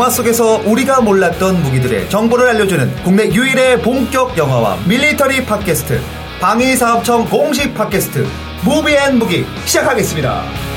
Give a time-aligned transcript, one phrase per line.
[0.00, 6.00] 영화 속에서 우리가 몰랐던 무기들의 정보를 알려주는 국내 유일의 본격 영화와 밀리터리 팟캐스트
[6.40, 8.26] 방위사업청 공식 팟캐스트
[8.64, 10.69] 무비앤무기 시작하겠습니다.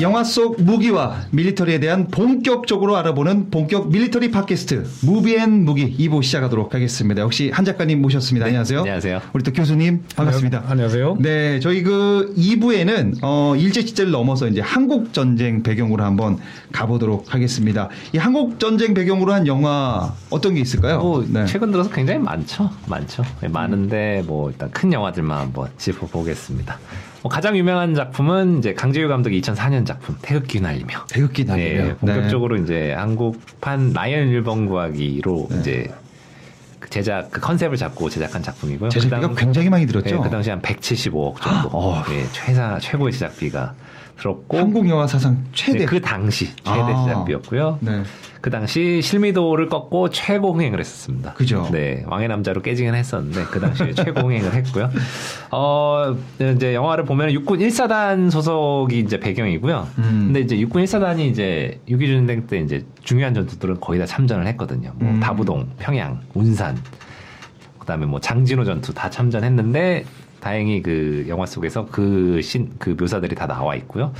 [0.00, 7.22] 영화 속 무기와 밀리터리에 대한 본격적으로 알아보는 본격 밀리터리 팟캐스트 무비앤 무기 2부 시작하도록 하겠습니다.
[7.22, 8.44] 역시 한 작가님 모셨습니다.
[8.44, 8.80] 네, 안녕하세요.
[8.80, 9.20] 안녕하세요.
[9.32, 10.64] 우리 또 교수님 반갑습니다.
[10.66, 11.16] 안녕하세요.
[11.20, 16.36] 네, 저희 그 2부에는 어 일제 시대를 넘어서 이제 한국 전쟁 배경으로 한번
[16.72, 17.88] 가보도록 하겠습니다.
[18.12, 20.98] 이 한국 전쟁 배경으로 한 영화 어떤 게 있을까요?
[20.98, 21.46] 뭐 네.
[21.46, 22.68] 최근 들어서 굉장히 많죠.
[22.86, 23.22] 많죠.
[23.40, 26.78] 네, 많은데 뭐 일단 큰 영화들만 한번 짚어보겠습니다.
[27.26, 31.06] 뭐 가장 유명한 작품은 이제 강재유 감독의 2004년 작품 태극기 날리며.
[31.08, 31.82] 태극기 날리며.
[31.84, 35.58] 네, 본격적으로 이제 한국판 라이언 일본 구하기로 네.
[35.58, 35.94] 이제
[36.78, 38.90] 그 제작 그 컨셉을 잡고 제작한 작품이고요.
[38.90, 40.14] 제작비가 그 당- 굉장히 많이 들었죠.
[40.14, 41.68] 네, 그 당시 한 175억 정도.
[41.76, 42.04] 어.
[42.08, 43.74] 네, 최사 최고의 제작비가
[44.18, 45.80] 들었고 한국 영화 사상 최대.
[45.80, 47.04] 네, 그 당시 최대 아.
[47.04, 47.78] 제작비였고요.
[47.80, 48.02] 네.
[48.40, 51.34] 그 당시 실미도를 꺾고 최고 흥행을 했었습니다.
[51.34, 51.68] 그죠.
[51.72, 54.90] 네, 왕의 남자로 깨지긴 했었는데 그 당시에 최고 흥행을 했고요.
[55.50, 59.88] 어 이제 영화를 보면 육군 1사단 소속이 이제 배경이고요.
[59.98, 60.24] 음.
[60.26, 64.92] 근데 이제 육군 1사단이 이제 6.25 전쟁 때 이제 중요한 전투들은 거의 다 참전을 했거든요.
[64.94, 65.20] 뭐 음.
[65.20, 66.78] 다부동, 평양, 운산,
[67.80, 70.04] 그다음에 뭐 장진호 전투 다 참전했는데
[70.46, 74.12] 다행히 그 영화 속에서 그 신 그 묘사들이 다 나와 있고요.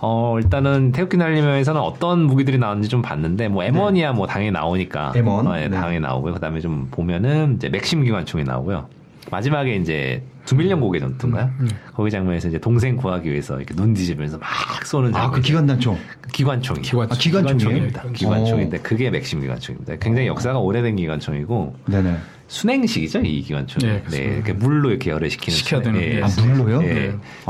[0.00, 5.46] 어 일단은 태극기 날리면에서는 어떤 무기들이 나오는지 좀 봤는데 뭐 M1이야 뭐 당연히 나오니까 M1?
[5.46, 5.76] 어, 예, 네.
[5.76, 6.34] 당연히 나오고요.
[6.34, 8.86] 그 다음에 좀 보면은 이제 맥심 기관총이 나오고요.
[9.30, 11.50] 마지막에 이제 두밀령 고개 전투인가요?
[11.60, 14.48] 음, 거기 장면에서 이제 동생 구하기 위해서 이렇게 눈 뒤집으면서 막
[14.86, 15.28] 쏘는 장면.
[15.30, 15.98] 아, 그 기관단총.
[16.32, 16.80] 기관총이.
[16.80, 17.14] 기관- 아?
[17.14, 18.04] 기관총입니다.
[18.14, 19.96] 기관총인데 그게 맥심 기관총입니다.
[19.96, 22.16] 굉장히 역사가 오래된 기관총이고 네네.
[22.48, 23.84] 순행식이죠 이 기관총이.
[23.92, 24.16] 네, 네.
[24.18, 25.96] 이렇게 물로 이렇게 열을 시키는.
[26.02, 26.22] 예, 게.
[26.22, 26.82] 아, 물로요?
[26.82, 26.86] 예.
[26.94, 27.00] 네.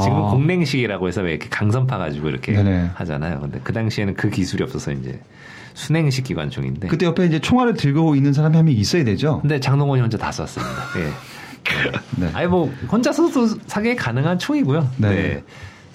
[0.02, 0.30] 지금 아.
[0.30, 2.90] 공냉식이라고 해서 왜 이렇게 강선 파 가지고 이렇게 네네.
[2.94, 3.40] 하잖아요.
[3.40, 5.20] 근데 그 당시에는 그 기술이 없어서 이제
[5.74, 6.88] 순행식 기관총인데.
[6.88, 9.38] 그때 옆에 이제 총알을 들고 있는 사람이 한 명 있어야 되죠.
[9.40, 10.72] 근데 장동건이 혼자 다 쐈습니다.
[10.98, 11.12] 예.
[12.16, 12.30] 네.
[12.34, 14.90] 아니 뭐 혼자서도 사기 가능한 총이고요.
[14.96, 15.08] 네.
[15.08, 15.44] 네.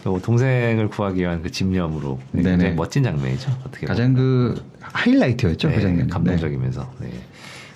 [0.03, 2.71] 또 동생을 구하기 위한 그 집념으로 굉장히 네네.
[2.75, 3.51] 멋진 장면이죠.
[3.65, 6.07] 어떻게 가장 그 하이라이트였죠 네, 그 장면.
[6.07, 6.89] 감동적이면서.
[6.99, 7.09] 네.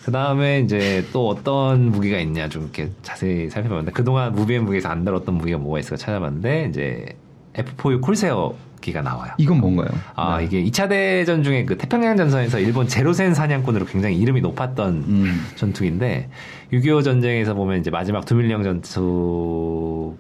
[0.08, 5.04] 그 다음에 이제 또 어떤 무기가 있냐 좀 이렇게 자세히 살펴봤는데 그동안 무비의 무기에서 안
[5.04, 7.18] 다뤘던 무기가 뭐가 있을까 찾아봤는데 이제
[7.56, 9.34] F4U 콜세어 기가 나와요.
[9.38, 9.90] 이건 뭔가요?
[10.16, 10.46] 아 네.
[10.46, 15.46] 이게 2차 대전 중에 그 태평양 전선에서 일본 제로센 사냥꾼으로 굉장히 이름이 높았던 음.
[15.56, 16.30] 전투기인데
[16.72, 20.16] 6.25 전쟁에서 보면 이제 마지막 두밀령 전투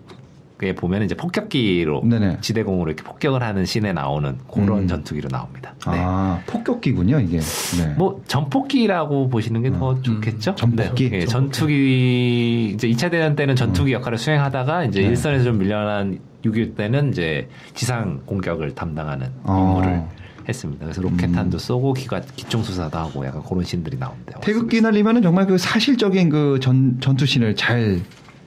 [0.63, 2.37] 에 보면 이제 폭격기로 네네.
[2.41, 4.87] 지대공으로 이렇게 폭격을 하는 씬에 나오는 그런 음.
[4.87, 5.75] 전투기로 나옵니다.
[5.85, 5.99] 네.
[5.99, 7.39] 아 폭격기군요 이게.
[7.39, 7.93] 네.
[7.95, 10.55] 뭐 전폭기라고 보시는 게더 좋겠죠.
[10.55, 11.11] 전폭기?
[11.11, 11.17] 네.
[11.21, 15.09] 예, 전투기 이제 2차 대전 때는 전투기 역할을 수행하다가 이제 네.
[15.09, 19.79] 일선에서 좀 밀려난 6.25 때는 이제 지상 공격을 담당하는 어.
[19.79, 20.01] 임무를
[20.49, 20.85] 했습니다.
[20.85, 24.39] 그래서 로켓탄도 쏘고 기관 기총 수사도 하고 약간 그런 신들이 나옵니다.
[24.41, 27.99] 태극기 휘날리며는 정말 그 사실적인 그 전 전투신을 잘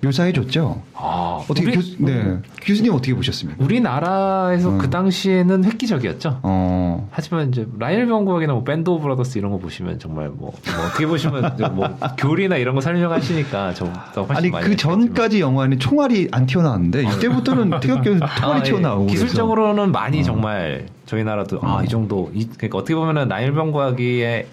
[0.02, 0.82] 묘사해 줬죠.
[0.94, 3.62] 아, 어떻게 우리, 교수, 네 교수님 어떻게 보셨습니까?
[3.62, 4.78] 우리나라에서 음.
[4.78, 6.40] 그 당시에는 획기적이었죠.
[6.42, 7.08] 어.
[7.10, 10.86] 하지만 이제 라이언 일병 구하기나 뭐 Band of Brothers 이런 거 보시면 정말 뭐, 뭐
[10.86, 14.76] 어떻게 보시면 뭐 교리나 이런 거 설명하시니까 좀더 훨씬 아니 많이 그.
[14.76, 18.62] 전까지 영화에는 총알이 안 튀어나왔는데 이때부터는 태극기에서 총알이 아, 예.
[18.62, 20.22] 튀어나오고 기술적으로는 많이 어.
[20.22, 21.78] 정말 저희 나라도 어.
[21.78, 24.46] 아이 정도 이, 그러니까 어떻게 보면은 라이언 일병 구하기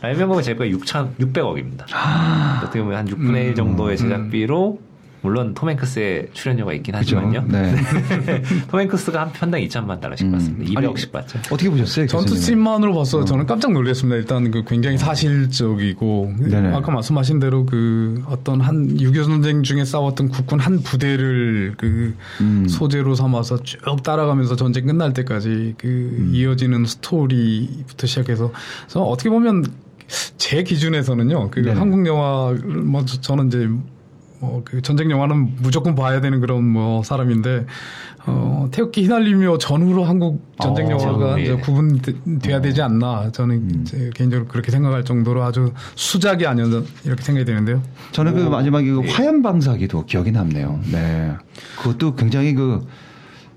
[0.00, 1.84] 라이얼병국의 제가 6천 600억입니다.
[1.92, 2.60] 아.
[2.62, 3.96] 어떻게 보면 한 6분의 1 음, 정도의 음.
[3.96, 4.78] 제작비로
[5.24, 6.94] 물론 톰 행크스의 출연료가 있긴?
[6.94, 7.46] 하지만요.
[7.48, 7.74] 네.
[8.70, 10.32] 톰 행크스가 한 편당 2천만 달러씩 음.
[10.32, 10.78] 받습니다.
[10.78, 11.38] 아니, 200억씩 받죠.
[11.50, 12.06] 어떻게 보셨어요?
[12.06, 12.40] 전투 교수님은?
[12.62, 14.16] 씬만으로 봤어 저는 깜짝 놀랐습니다.
[14.16, 16.74] 일단 그 굉장히 사실적이고 네네.
[16.74, 22.66] 아까 말씀하신 대로 그 어떤 한6.25 전쟁 중에 싸웠던 국군 한 부대를 그 음.
[22.68, 26.32] 소재로 삼아서 쭉 따라가면서 전쟁 끝날 때까지 그 음.
[26.34, 29.64] 이어지는 스토리부터 시작해서 그래서 어떻게 보면
[30.36, 31.78] 제 기준에서는요 그 네네.
[31.78, 33.70] 한국 영화 뭐 저- 저는 이제
[34.44, 37.66] 뭐그 전쟁 영화는 무조건 봐야 되는 그런 뭐 사람인데
[38.26, 41.56] 어 태극기 휘날리며 전후로 한국 전쟁 어, 영화가 예.
[41.56, 44.10] 구분돼야 되지 않나 저는 음.
[44.14, 47.82] 개인적으로 그렇게 생각할 정도로 아주 수작이 아니었나 이렇게 생각이 되는데요.
[48.12, 49.10] 저는 그 오, 마지막에 그 예.
[49.10, 50.80] 화염 방사기도 기억이 남네요.
[50.90, 51.32] 네.
[51.78, 52.86] 그것도 굉장히 그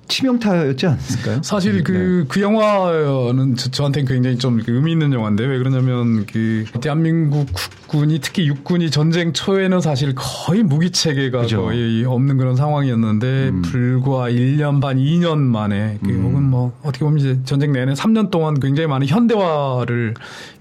[0.08, 1.42] 치명타였지 않았을까요?
[1.44, 7.48] 사실 그, 그 영화는 저, 한테는 굉장히 좀 의미 있는 영화인데 왜 그러냐면 그 대한민국
[7.54, 11.64] 국군이 특히 육군이 전쟁 초에는 사실 거의 무기 체계가 그죠.
[11.64, 13.62] 거의 없는 그런 상황이었는데 음.
[13.64, 18.60] 불과 1년 반, 2년 만에 그 혹은 뭐 어떻게 보면 이제 전쟁 내내 3년 동안
[18.60, 20.14] 굉장히 많은 현대화를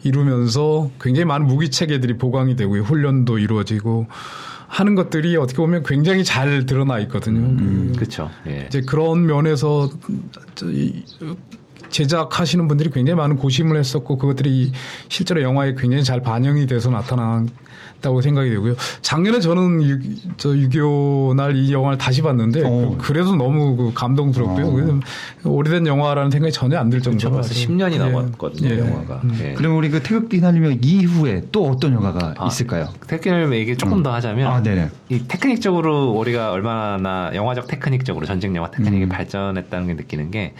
[0.04, 4.06] 이루면서 굉장히 많은 무기 체계들이 보강이 되고 훈련도 이루어지고
[4.68, 7.56] 하는 것들이 어떻게 보면 굉장히 잘 드러나 있거든요.
[7.56, 8.30] 그 그렇죠.
[8.46, 8.66] 예.
[8.66, 9.90] 이제 그런 면에서
[11.90, 14.72] 제작하시는 분들이 굉장히 많은 고심을 했었고 그것들이
[15.08, 17.16] 실제로 영화에 굉장히 잘 반영이 돼서 나타
[17.96, 18.74] 났다고 생각이 되고요.
[19.02, 19.98] 작년에 저는 유,
[20.36, 22.96] 저6.25 날 이 영화를 다시 봤는데 어.
[22.98, 25.00] 그, 래도 너무 그 감동스럽고요.
[25.44, 25.48] 어.
[25.48, 27.18] 오래된 영화라는 생각이 전혀 안들 그렇죠.
[27.18, 27.98] 정도로 벌써 아주- 10년이 예.
[27.98, 28.78] 넘었거든요, 예.
[28.78, 29.22] 영화가.
[29.40, 29.54] 예.
[29.54, 32.88] 그럼 우리 그 태극기 휘날리며 이후에 또 어떤 영화가 아, 있을까요?
[33.06, 34.90] 테크닉 얘기 조금 더 하자면 아, 네네.
[35.08, 39.08] 이 테크닉적으로 우리가 얼마나 영화적 테크닉적으로 전쟁 영화 테크닉이 음.
[39.08, 40.54] 발전했다는 게 느끼는 게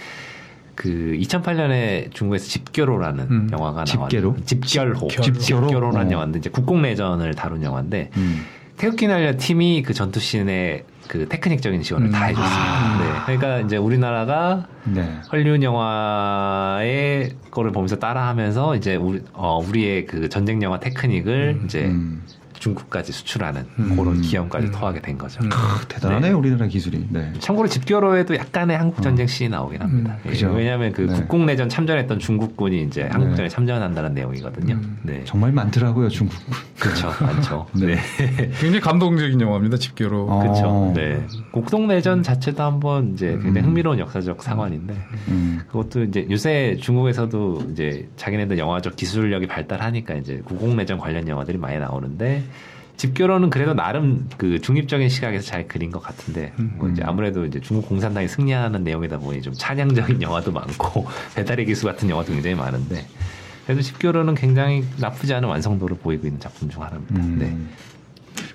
[0.76, 3.49] 그 2008년에 중국에서 집결호라는 음.
[3.50, 4.28] 영화가 집결호?
[4.28, 5.38] 나왔는데 집결호 집결호?
[5.38, 6.12] 집결호라는 어.
[6.12, 8.44] 영화인데 이제 국공 내전을 다룬 영화인데 음.
[8.76, 12.12] 태극기 날려 팀이 그 전투 씬에 그 테크닉적인 지원을 음.
[12.12, 12.50] 다 해줬습니다.
[12.50, 12.99] 아.
[12.99, 13.38] 네.
[13.38, 15.19] 그러니까 이제 우리나라가 네.
[15.32, 22.23] 헐리우드 영화의 거를 보면서 따라하면서 이제 우리 어 우리의 그 전쟁 영화 테크닉을 이제 음.
[22.61, 23.97] 중국까지 수출하는 음.
[23.97, 24.73] 그런 기염까지 음.
[24.73, 25.43] 토하게 된 거죠.
[25.43, 25.49] 음.
[25.49, 27.06] 크, 대단하네요, 우리나라 기술이.
[27.11, 27.32] 네.
[27.38, 30.17] 참고로 집결호에도 약간의 한국 전쟁 씬이 나오긴 합니다.
[30.19, 30.23] 음.
[30.26, 30.50] 예, 그죠.
[30.53, 31.14] 왜냐하면 그 네.
[31.14, 34.75] 국공내전 참전했던 중국군이 이제 한국전에 참전한다는 내용이거든요.
[34.75, 34.99] 음.
[35.03, 36.37] 네, 정말 많더라고요, 중국.
[36.79, 37.67] 그렇죠, 많죠.
[37.75, 37.97] 네.
[37.97, 39.76] 네, 굉장히 감동적인 영화입니다.
[39.76, 40.26] 집결호.
[40.31, 40.38] 어.
[40.41, 40.93] 그렇죠.
[40.94, 43.64] 네, 국동내전 자체도 한번 이제 굉장히 음.
[43.67, 44.94] 흥미로운 역사적 상황인데
[45.29, 45.61] 음.
[45.69, 52.44] 그것도 이제 요새 중국에서도 이제 자기네들 영화적 기술력이 발달하니까 이제 국공내전 관련 영화들이 많이 나오는데
[52.96, 57.88] 집결호는 그래도 나름 그 중립적인 시각에서 잘 그린 것 같은데 뭐 이제 아무래도 이제 중국
[57.88, 61.06] 공산당이 승리하는 내용이다 보니 좀 찬양적인 영화도 많고
[61.37, 63.06] 배달의 기수 같은 영화도 굉장히 많은데
[63.66, 67.14] 그래도 집결호는 굉장히 나쁘지 않은 완성도를 보이고 있는 작품 중 하나입니다.
[67.16, 67.37] 음.
[67.38, 67.56] 네.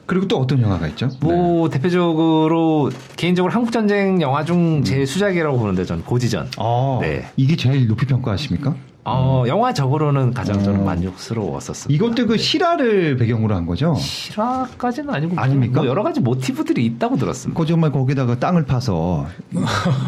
[0.05, 1.09] 그리고 또 어떤 영화가 있죠?
[1.21, 4.83] 뭐 대표적으로 개인적으로 한국 전쟁 영화 중 음.
[4.83, 6.49] 제 수작이라고 보는데 전 고지전.
[6.57, 7.29] 아, 네.
[7.35, 8.75] 이게 제일 높이 평가하십니까?
[9.03, 10.83] 어, 영화적으로는 가장 저는 어.
[10.83, 11.93] 만족스러웠었습니다.
[11.95, 13.95] 이것도 그 실화를 배경으로 한 거죠?
[13.95, 15.81] 실화까지는 아니고 아닙니까?
[15.81, 17.59] 뭐 여러 가지 모티브들이 있다고 들었습니다.
[17.59, 19.25] 그 정말 거기다가 땅을 파서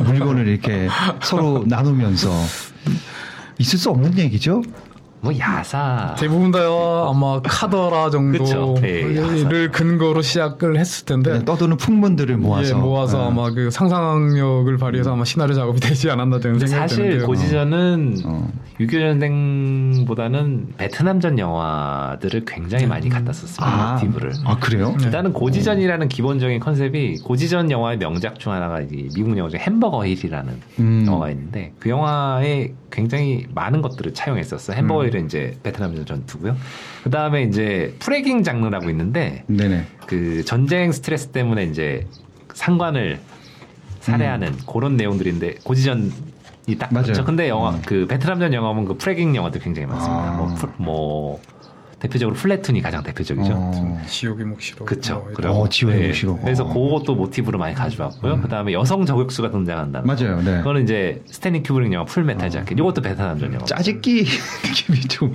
[0.06, 0.88] 물건을 이렇게
[1.22, 2.30] 서로 나누면서
[3.58, 4.62] 있을 수 없는 얘기죠?
[5.24, 6.60] 뭐 야사 대부분 다
[7.08, 8.10] 아마 카더라.
[8.10, 13.24] 정도를 예, 근거로 시작을 했을 텐데 떠도는 풍문들을 모아서 예, 모아서 네.
[13.26, 17.28] 아마 그 상상력을 발휘해서 아마 시나리오 작업이 되지 않았나 되는 생각이 사실 드는데요.
[17.28, 18.48] 고지전은 어.
[18.80, 23.66] 6.25 전쟁보다는 베트남전 영화들을 굉장히 많이 갖다 썼습니다.
[23.66, 24.34] 아, 모티브를.
[24.44, 24.96] 아 그래요?
[25.00, 25.06] 네.
[25.06, 30.62] 일단은 고지전이라는 기본적인 컨셉이 고지전 영화의 명작 중 하나가 이 미국 영화 중에 Hamburger Hill이라는
[30.80, 31.04] 음.
[31.08, 32.74] 영화가 있는데 그 영화에
[33.04, 34.78] 굉장히 많은 것들을 차용했었어요.
[34.78, 35.26] 햄버거 음.
[35.26, 36.56] 이제 베트남전 전투고요.
[37.04, 39.86] 그 다음에 이제 fragging 장르라고 있는데 네네.
[40.06, 42.08] 그 전쟁 스트레스 때문에 이제
[42.54, 43.20] 상관을
[44.02, 44.60] 살해하는 음.
[44.72, 46.12] 그런 내용들인데 고지전
[46.68, 47.04] 이 딱 맞아요.
[47.08, 47.26] 그렇죠.
[47.26, 47.82] 근데 영화 음.
[47.86, 50.32] 그 베트남전 영화 보면 그 fragging 영화도 굉장히 많습니다.
[50.32, 50.38] 아.
[50.38, 51.42] 뭐, 풀- 뭐
[52.04, 53.54] 대표적으로 Platoon이 가장 대표적이죠.
[53.56, 54.02] 어.
[54.08, 55.14] 지옥의 묵시로 그쵸.
[55.16, 56.08] 뭐 그리고 어, 지옥의 네.
[56.08, 56.42] 묵시록.
[56.42, 56.74] 그래서 어.
[56.74, 58.42] 그것도 모티브로 많이 가져왔고요.
[58.42, 60.06] 그 다음에 여성 저격수가 등장한다는.
[60.06, 60.14] 거.
[60.14, 60.42] 맞아요.
[60.42, 60.58] 네.
[60.58, 62.78] 그거는 이제 스탠리 큐브릭 영화 Full Metal Jacket.
[62.78, 63.64] 이것도 베트남전 영화.
[63.66, 64.26] 짜집기
[64.66, 65.34] 느낌이 좀.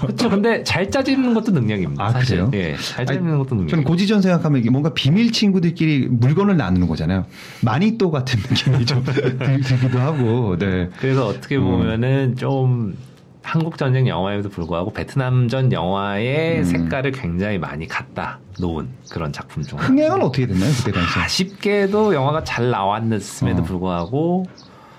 [0.00, 0.28] 그렇죠.
[0.28, 2.04] 근데 잘 짜지는 것도 능력입니다.
[2.04, 2.44] 아, 사실.
[2.46, 2.50] 그래요?
[2.54, 3.68] 예, 잘 짜지는 것도 능력.
[3.68, 7.24] 저는 고지전 생각하면 이게 뭔가 비밀 친구들끼리 물건을 나누는 거잖아요.
[7.62, 10.56] 마니또 같은 느낌이 좀 들- 들기도 하고.
[10.58, 10.88] 네.
[10.98, 12.96] 그래서 어떻게 보면은 좀
[13.42, 16.64] 한국 전쟁 영화에도 불구하고 베트남 전 영화의 음.
[16.64, 19.78] 색깔을 굉장히 많이 갖다 놓은 그런 작품 중.
[19.78, 21.22] 흥행은 어떻게 됐나요 그때 당시에?
[21.22, 23.64] 아쉽게도 영화가 잘 나왔음에도 어.
[23.64, 24.46] 불구하고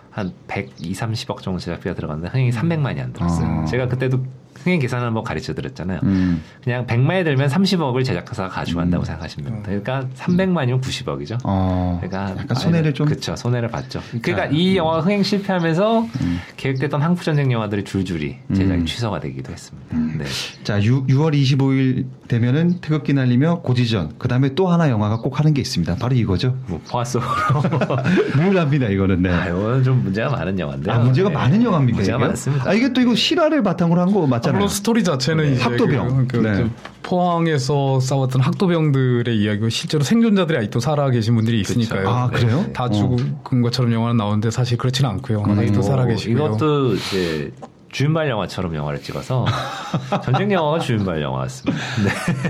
[0.10, 3.62] 한 120, 30억 정도 제작비가 들어갔는데 흥행이 300만이 안 들었어요.
[3.62, 3.66] 어.
[3.66, 4.24] 제가 그때도
[4.64, 6.00] 흥행 계산을 한번 가르쳐 드렸잖아요.
[6.04, 6.42] 음.
[6.64, 9.06] 그냥 100만이 들면 30억을 제작사가 가져간다고 음.
[9.06, 9.68] 생각하시면 됩니다.
[9.70, 11.40] 그러니까 300만이면 90억이죠.
[11.44, 12.00] 어.
[12.02, 13.08] 그러니까 약간 손해를 좀.
[13.08, 14.02] 그렇죠 손해를 봤죠.
[14.22, 16.40] 그러니까 자, 이 영화 가 흥행 실패하면서 음.
[16.58, 18.86] 계획됐던 한국 전쟁 영화들이 줄줄이 제작이 음.
[18.86, 19.98] 취소가 되기도 했습니다.
[20.18, 20.26] 네.
[20.64, 24.14] 자, 6, 6월 25일 되면은 태극기 날리며 고지전.
[24.18, 25.96] 그 다음에 또 하나 영화가 꼭 하는 게 있습니다.
[25.96, 26.56] 바로 이거죠.
[26.68, 27.20] 뭐 보았어.
[28.38, 29.22] 늘 합니다, 이거는.
[29.22, 29.30] 네.
[29.30, 30.92] 아, 이거는 좀 문제가 많은 영화인데.
[30.92, 31.96] 아, 문제가 많은 영화입니까?
[31.98, 32.28] 문제가 이게요?
[32.28, 32.70] 많습니다.
[32.70, 34.54] 아, 이게 또 이거 실화를 바탕으로 한 거 맞 잖아요.
[34.54, 35.52] 물론 스토리 자체는 네.
[35.54, 36.28] 이제 학도병.
[36.28, 36.70] 그, 그 네.
[37.04, 42.08] 포항에서 싸웠던 학도병들의 이야기고 실제로 생존자들이 아직도 살아 계신 분들이 있으니까요.
[42.08, 42.66] 아, 그래요?
[42.74, 42.90] 다 어.
[42.90, 45.44] 죽은 것처럼 영화는 나오는데 사실 그렇지는 않고요.
[45.48, 46.46] 아직도 뭐 살아 계시고요.
[46.46, 47.52] 이것도 이제
[47.92, 49.46] 주윤발 영화처럼 영화를 찍어서
[50.24, 51.80] 전쟁 영화가 주윤발 영화였습니다.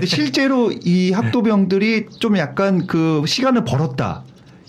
[0.00, 0.06] 네.
[0.06, 4.22] 실제로 이 학도병들이 좀 약간 그 시간을 벌었다.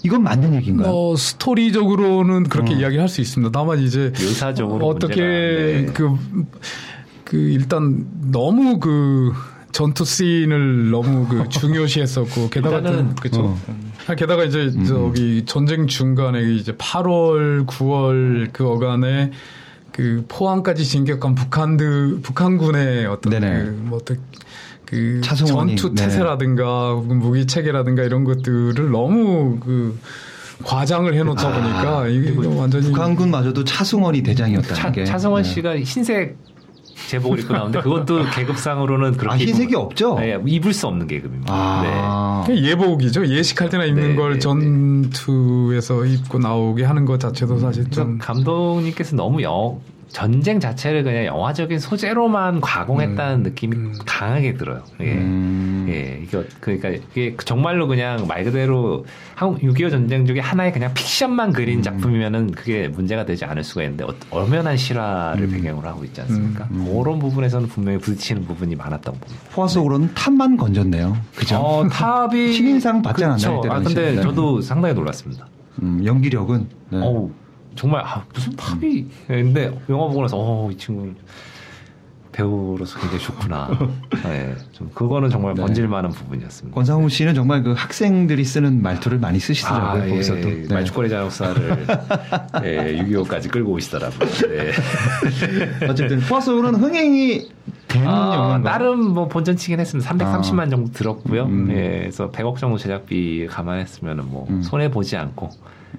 [0.05, 0.91] 이건 맞는 얘기인가요?
[0.91, 3.51] 어, 스토리적으로는 그렇게 이야기할 수 있습니다.
[3.57, 5.85] 다만 이제 묘사적으로 어떻게 문제가, 네.
[5.93, 6.17] 그,
[7.33, 9.33] 그 일단 너무 그
[9.71, 13.41] 전투 씬을 너무 그 중요시했었고 게다가 일단은 그죠.
[13.41, 13.59] 어.
[14.05, 19.31] 아, 게다가 이제 저기 전쟁 중간에 이제 8월, 9월 그 어간에
[19.91, 23.63] 그 포항까지 진격한 북한드 북한군의 어떤 네네.
[23.63, 24.19] 그뭐 어떤
[24.85, 26.03] 그 차승원이, 전투 네.
[26.03, 29.97] 태세라든가 혹은 무기 체계라든가 이런 것들을 너무 그
[30.63, 35.03] 과장을 해놓다 보니까 이게 완전히 북한군마저도 차승원이 대장이었다는 차, 게.
[35.03, 35.49] 차승원 네.
[35.49, 36.37] 씨가 흰색
[37.09, 40.15] 제복을 입고 나오는데 그것도 계급상으로는 그렇게 아, 흰색이 없죠?
[40.19, 41.53] 네, 입을 수 없는 계급입니다.
[41.53, 42.43] 아.
[42.45, 43.27] 그게 예복이죠.
[43.27, 47.89] 예식할 때나 입는 네, 걸 네, 전투에서 입고 나오게 하는 것 자체도 사실 네.
[47.89, 49.79] 좀 감독님께서 너무 영,
[50.13, 54.83] 전쟁 자체를 그냥 영화적인 소재로만 가공했다는 느낌이 강하게 들어요.
[55.01, 55.13] 예.
[55.13, 55.87] 음.
[55.89, 59.05] 예, 이거 그러니까 이게 정말로 그냥 말 그대로
[59.35, 64.05] 한국 6.25 전쟁 중에 하나의 그냥 픽션만 그린 작품이면은 그게 문제가 되지 않을 수가 있는데
[64.05, 66.67] 어- 엄연한 실화를 배경으로 하고 있지 않습니까?
[66.69, 69.41] 그런 부분에서는 분명히 부딪히는 부분이 많았다고 봅니다.
[69.51, 71.17] 포화 속으로는 탑만 건졌네요.
[71.35, 71.57] 그죠?
[71.57, 73.79] 어, 탑이 신인상 받지 않았나요, 아?
[73.79, 74.21] 근데 네.
[74.21, 75.47] 저도 상당히 놀랐습니다.
[75.81, 76.67] 음, 연기력은.
[76.91, 76.99] 네.
[77.01, 77.31] 어우
[77.75, 81.13] 정말 아, 무슨 탑이 근데 영화 보고 나서 어 이 친구
[82.33, 83.69] 배우로서 굉장히 좋구나.
[84.25, 85.61] 네, 좀 그거는 정말 네.
[85.61, 86.73] 번질 만한 부분이었습니다.
[86.73, 90.03] 권상우 씨는 정말 그 학생들이 쓰는 말투를 많이 쓰시더라고요.
[90.03, 90.49] 아, 거기서도.
[90.49, 90.73] 예, 네.
[90.73, 91.85] 말죽거리 장역사를
[92.65, 94.29] 예, 6.25까지 끌고 오시더라고요.
[94.49, 94.71] 네.
[95.87, 97.49] 어쨌든 포화 속으로는 흥행이
[97.87, 98.63] 되는 아, 영화인가요?
[98.63, 100.11] 나름 뭐 본전치긴 했습니다.
[100.11, 101.43] 330만 정도 들었고요.
[101.43, 101.69] 음.
[101.69, 104.63] 예, 그래서 100억 정도 제작비 감안했으면은 뭐 음.
[104.63, 105.51] 손해 보지 않고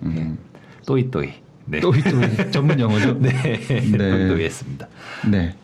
[0.03, 0.39] 예, 음.
[0.85, 1.81] 또이또이 네.
[1.81, 3.15] 또, 또 전문 영어죠?
[3.21, 3.97] 네, 네.
[3.97, 4.87] 또이또이 했습니다.
[5.31, 5.55] 네.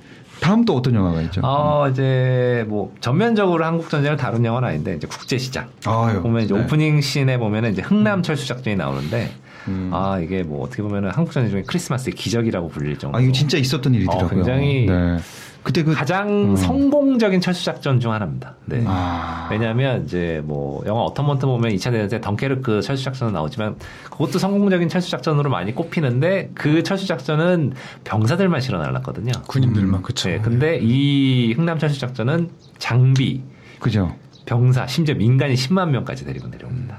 [0.40, 1.42] 다음 또 어떤 영화가 있죠?
[1.45, 6.54] 어, 이제 뭐 전면적으로 한국 전쟁을 다룬 영화는 아닌데 이제 국제 시장 아유, 보면 이제
[6.54, 6.61] 네.
[6.61, 9.30] 오프닝 씬에 보면은 이제 흥남 철수 작전이 나오는데
[9.69, 9.90] 음.
[9.92, 13.59] 아 이게 뭐 어떻게 보면은 한국 전쟁 중에 크리스마스의 기적이라고 불릴 정도로 아, 이거 진짜
[13.59, 14.26] 있었던 일이더라고요.
[14.26, 15.19] 어, 굉장히 네.
[15.62, 16.57] 그때 그 가장 음.
[16.57, 18.55] 성공적인 철수 작전 중 하나입니다.
[18.64, 18.83] 네.
[18.87, 19.49] 아.
[19.50, 24.88] 왜냐하면 이제 뭐 영화 어텀먼트 보면 2차 대전 때 덩케르크 철수 작전은 나오지만 그것도 성공적인
[24.88, 27.75] 철수 작전으로 많이 꼽히는데 그 철수 작전은
[28.05, 29.33] 병사들만 실어 날랐거든요.
[29.47, 30.29] 군인들만 그쵸.
[30.29, 33.43] 네, 근데 이 흥남 철수 작전은 장비,
[33.79, 34.14] 그죠.
[34.47, 36.99] 병사, 심지어 민간인 10만 명까지 데리고 내려옵니다.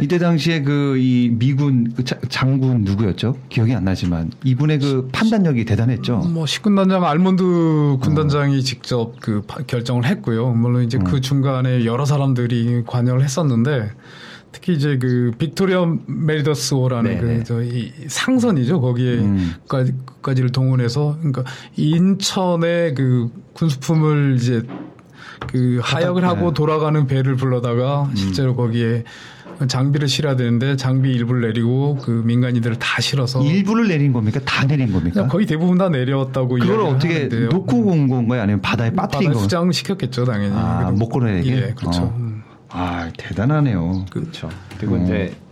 [0.00, 3.36] 이때 당시에 그 이 미군 그 자- 장군 누구였죠?
[3.48, 6.18] 기억이 안 나지만 이분의 그 판단력이 대단했죠.
[6.18, 7.42] 뭐 식군단장 알몬드
[8.00, 10.50] 군단장이 직접 그 파- 결정을 했고요.
[10.52, 13.90] 물론 이제 그 중간에 여러 사람들이 관여를 했었는데
[14.52, 17.36] 특히 이제 그 빅토리아 메리더스호라는 네네.
[17.38, 18.80] 그 저희 상선이죠.
[18.80, 19.52] 거기에 음.
[19.68, 21.44] 까지, 까지를 동원해서 그러니까
[21.76, 24.62] 인천의 그 군수품을 이제
[25.48, 26.26] 그 하역을 네.
[26.28, 29.04] 하고 돌아가는 배를 불러다가 실제로 거기에
[29.66, 34.40] 장비를 실어야 되는데 장비 일부를 내리고 그 민간인들을 다 실어서 일부를 내린 겁니까?
[34.44, 35.26] 다 내린 겁니까?
[35.28, 37.48] 거의 대부분 다 내려왔다고 그걸 이야기를 어떻게 하는데요.
[37.48, 38.42] 놓고 온 건가요?
[38.42, 39.42] 아니면 바다에 빠뜨린 바다에 건가요?
[39.42, 40.54] 수장 시켰겠죠 당연히.
[40.54, 41.50] 아, 그럼- 목걸이에게?
[41.56, 42.02] 예, 그렇죠.
[42.02, 42.14] 어.
[42.18, 42.42] 음.
[42.68, 44.04] 아, 대단하네요.
[44.10, 44.50] 그렇죠.
[44.78, 45.04] 그리고 음.
[45.04, 45.45] 이제 이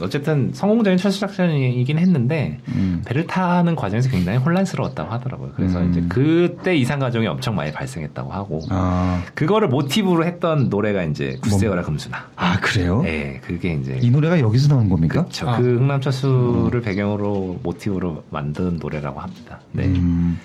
[0.00, 3.02] 어쨌든 성공적인 철수 작전이긴 했는데 음.
[3.04, 5.52] 배를 타는 과정에서 굉장히 혼란스러웠다고 하더라고요.
[5.56, 5.90] 그래서 음.
[5.90, 11.82] 이제 그때 이상 가정이 엄청 많이 발생했다고 하고 아, 그거를 모티브로 했던 노래가 이제 굳세어라
[11.82, 12.28] 금수나.
[12.36, 13.02] 아 그래요?
[13.02, 15.22] 네, 그게 이제 이 노래가 여기서 나온 겁니까?
[15.22, 15.48] 그렇죠.
[15.50, 15.56] 아.
[15.58, 19.60] 그 흥남 철수를 배경으로 모티브로 만든 노래라고 합니다.
[19.72, 19.84] 네.
[19.86, 20.38] 음,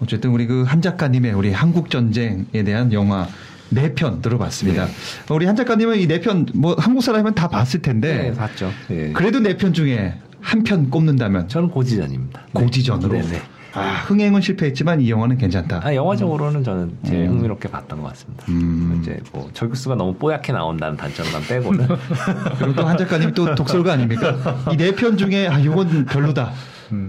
[0.00, 3.26] 어쨌든 우리 그 한 작가님의 우리 한국 전쟁에 대한 영화
[3.70, 4.86] 네 편 들어봤습니다.
[5.30, 8.70] 우리 한 작가님은 이 네 편 뭐 한국 사람이면 다 봤을 텐데 네, 봤죠.
[8.90, 9.12] 예.
[9.12, 12.40] 그래도 네 편 중에 한 편 꼽는다면 저는 고지전입니다.
[12.52, 12.60] 네.
[12.60, 13.12] 고지전으로.
[13.12, 13.42] 네네.
[13.72, 15.80] 아, 흥행은 실패했지만 이 영화는 괜찮다.
[15.84, 17.36] 아, 영화적으로는 저는 제일 음.
[17.36, 18.44] 흥미롭게 봤던 것 같습니다.
[18.48, 18.98] 음.
[19.00, 21.86] 이제 뭐 저격수가 너무 뽀얗게 나온다는 단점만 빼고는
[22.58, 24.36] 그리고 또 한 작가님 또 독설가 아닙니까?
[24.72, 26.50] 이 네 편 중에 아 이건 별로다.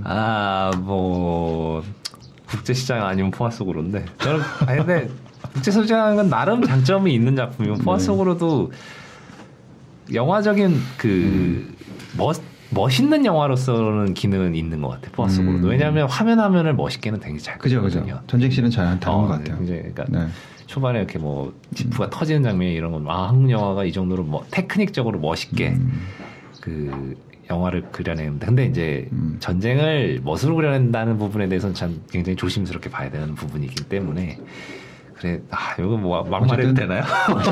[0.03, 1.83] 아뭐
[2.47, 5.09] 국제 시장 아니면 포화 속으로인데 저는 아니 근데
[5.53, 8.03] 국제 시장은 나름 장점이 있는 작품이고 포화 네.
[8.03, 8.71] 속으로도
[10.13, 11.73] 영화적인 그
[12.17, 12.41] 멋,
[12.71, 15.11] 멋있는 영화로서는 기능은 있는 것 같아요.
[15.11, 15.69] 포화 속으로도 음.
[15.69, 17.99] 왜냐하면 화면 화면을 멋있게는 되게 잘 그죠, 그죠.
[17.99, 18.23] 그리거든요.
[18.27, 19.57] 전쟁 씨는 잘 다른 어, 것 네, 같아요.
[19.57, 20.27] 굉장히 그러니까 네.
[20.67, 25.19] 초반에 이렇게 뭐 지프가 터지는 장면 이런 건 아, 한국 영화가 이 정도로 뭐 테크닉적으로
[25.19, 26.07] 멋있게 음.
[26.61, 27.15] 그
[27.49, 29.35] 영화를 그려내는데 근데 이제 음.
[29.41, 34.39] 전쟁을 멋으로 그려낸다는 부분에 대해서는 참 굉장히 조심스럽게 봐야 되는 부분이기 때문에
[35.21, 37.03] 그래, 아, 이거 뭐, 막말해도 되나요?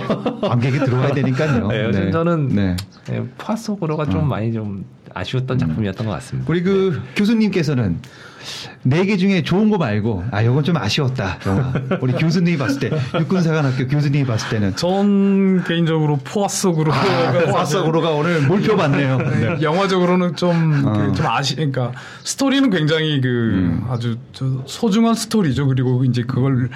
[0.42, 1.68] 관객이 들어와야 되니까요.
[1.68, 2.76] 네, 요즘 저는 네.
[3.08, 4.84] 네, 포화 속으로가 좀 많이 좀
[5.14, 6.50] 아쉬웠던 작품이었던 것 같습니다.
[6.52, 8.00] 우리 그 교수님께서는
[8.84, 11.74] 네 개 중에 좋은 거 말고 아 이건 좀 아쉬웠다 영화.
[12.02, 16.92] 우리 교수님이 봤을 때 육군사관학교 교수님이 봤을 때는 전 개인적으로 포화 속으로
[17.54, 19.18] 화석으로가 오늘 몰표 받네요.
[19.18, 19.62] 네.
[19.62, 20.94] 영화적으로는 좀, 어.
[20.94, 21.92] 그, 좀 아시, 그러니까,
[22.24, 23.86] 스토리는 굉장히 그, 음.
[23.90, 25.68] 아주 저 소중한 스토리죠.
[25.68, 26.70] 그리고 이제 그걸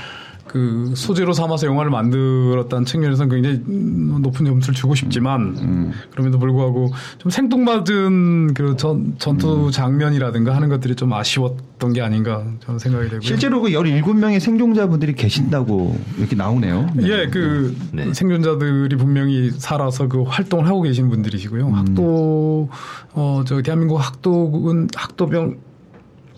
[0.54, 5.92] 그 소재로 삼아서 영화를 만들었다는 측면에서는 굉장히 음, 높은 점수를 주고 싶지만, 음.
[6.12, 9.16] 그럼에도 불구하고 좀 생뚱맞은 그 전, 음.
[9.18, 13.22] 전투 장면이라든가 하는 것들이 좀 아쉬웠던 게 아닌가 저는 생각이 되고요.
[13.22, 16.88] 실제로 그 17명의 생존자분들이 계신다고 이렇게 나오네요.
[16.98, 17.08] 네.
[17.08, 18.14] 예, 그 네.
[18.14, 21.68] 생존자들이 분명히 살아서 그 활동을 하고 계신 분들이시고요.
[21.68, 21.74] 음.
[21.74, 22.70] 학도
[23.16, 25.58] 어 저 대한민국 학도군 학도병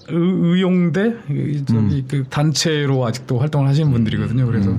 [0.08, 2.06] 의, 의용대 이 저기 음.
[2.08, 4.46] 그 단체로 아직도 활동을 하시는 분들이거든요.
[4.46, 4.78] 그래서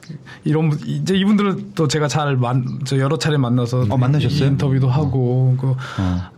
[0.00, 4.48] 그 이런 분- 이제 이분들은 또 제가 잘만저 여러 차례 만나서 어, 만나셨어요?
[4.50, 5.76] 인터뷰도 하고 그 어.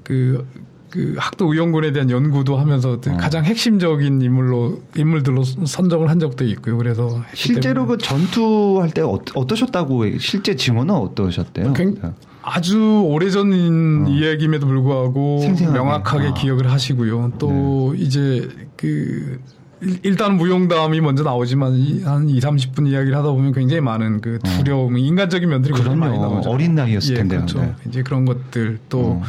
[0.02, 0.46] 그,
[0.90, 3.16] 그 학도 의용군에 대한 연구도 하면서 어.
[3.16, 6.76] 가장 핵심적인 인물로 인물들로 선정을 한 적도 있고요.
[6.78, 11.72] 그래서 실제로 그 전투할 때 어, 어떠셨다고 실제 증언은 어떠셨대요?
[11.74, 11.96] 굉-
[12.42, 15.40] 아주 오래전 이야기임에도 불구하고 어.
[15.40, 15.78] 생생하게.
[15.78, 16.34] 명확하게 아.
[16.34, 16.40] 네.
[16.40, 17.32] 기억을 하시고요.
[17.38, 19.38] 또 이제 그
[19.82, 24.38] 일- 일단 무용담이 먼저 나오지만 이- 한 2, 30분 이야기를 하다 보면 굉장히 많은 그
[24.42, 26.18] 두려움, 인간적인 면들이 굉장히 많이 어.
[26.18, 26.34] 그럼요.
[26.36, 26.50] 나오죠.
[26.50, 27.40] 어린 나이였을 예, 텐데요.
[27.40, 27.60] 그렇죠.
[27.60, 27.74] 네.
[27.88, 29.22] 이제 그런 것들 또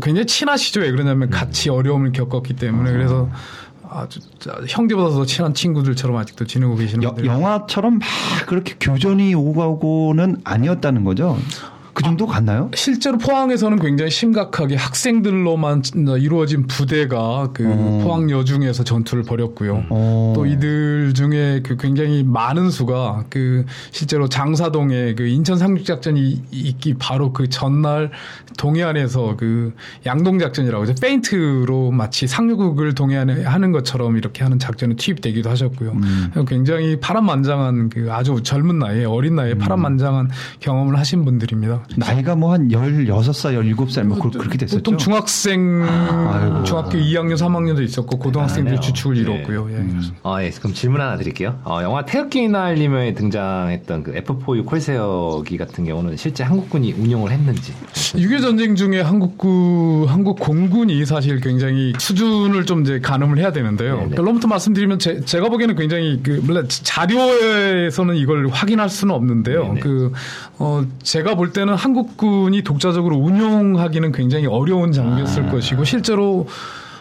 [0.00, 0.80] 굉장히 친하시죠.
[0.80, 3.28] 왜 그러냐면 같이 어려움을 겪었기 때문에 그래서
[3.88, 7.26] 아주 자- 형제보다 더 친한 친구들처럼 아직도 지내고 계시는 여- 분들.
[7.26, 8.08] 영화처럼 막
[8.46, 11.36] 그렇게 교전이 오고 가고는 아니었다는 거죠.
[11.94, 12.70] 그 정도 갔나요?
[12.74, 15.82] 실제로 포항에서는 굉장히 심각하게 학생들로만
[16.18, 18.00] 이루어진 부대가 그 어.
[18.02, 19.84] 포항 여중에서 전투를 벌였고요.
[19.90, 20.32] 어.
[20.34, 26.94] 또 이들 중에 그 굉장히 많은 수가 그 실제로 장사동에 그 인천 상륙 작전이 있기
[26.94, 28.10] 바로 그 전날
[28.56, 29.74] 동해안에서 그
[30.06, 35.96] 양동 작전이라고 해서 페인트로 마치 상륙을 동해안에 하는 것처럼 이렇게 하는 작전에 투입되기도 하셨고요.
[36.48, 40.30] 굉장히 파란만장한 그 아주 젊은 나이에 어린 나이에 파란만장한
[40.60, 41.81] 경험을 하신 분들입니다.
[41.96, 44.78] 나이가 뭐 한 16살, 17살 뭐 그- 그렇게 됐었죠.
[44.78, 46.64] 보통 중학생, 아이고.
[46.64, 48.80] 중학교 2학년, 3학년도 있었고 고등학생들이 대단하네요.
[48.80, 49.20] 주축을 네.
[49.22, 49.68] 이뤘고요.
[49.70, 49.86] 예.
[50.22, 50.50] 아, 예.
[50.50, 51.58] 그럼 질문 하나 드릴게요.
[51.64, 57.72] 어, 영화 태극기 날리며에 등장했던 그 F4U 콜세어기 같은 경우는 실제 한국군이 운용을 했는지.
[57.94, 63.96] 6.25 전쟁 중에 한국군, 한국 공군이 사실 굉장히 수준을 좀 이제 가늠을 해야 되는데요.
[63.98, 64.16] 네네.
[64.16, 69.62] 결론부터 말씀드리면 제, 가 보기에는 굉장히 그, 물론 자료에서는 이걸 확인할 수는 없는데요.
[69.68, 69.80] 네네.
[69.80, 70.12] 그,
[70.58, 76.46] 어, 제가 볼 때는 한국군이 독자적으로 운용하기는 굉장히 어려운 장비였을 것이고 실제로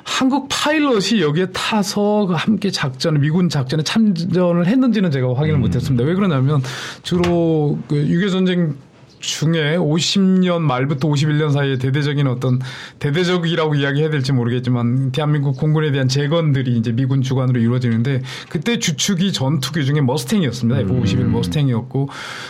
[0.04, 6.04] 한국 파일럿이 여기에 타서 함께 작전, 미군 작전에 참전을 했는지는 제가 확인을 못했습니다.
[6.04, 6.62] 왜 그러냐면
[7.04, 8.76] 주로 그 유교 전쟁
[9.22, 12.60] 중에 50년 말부터 51년 사이에 대대적인 어떤
[13.00, 19.86] 대대적이라고 이야기해야 될지 모르겠지만 대한민국 공군에 대한 재건들이 이제 미군 주관으로 이루어지는데 그때 주축이 전투기
[19.86, 20.80] 중에 머스탱이었습니다.
[20.82, 22.10] F-51 머스탱이었고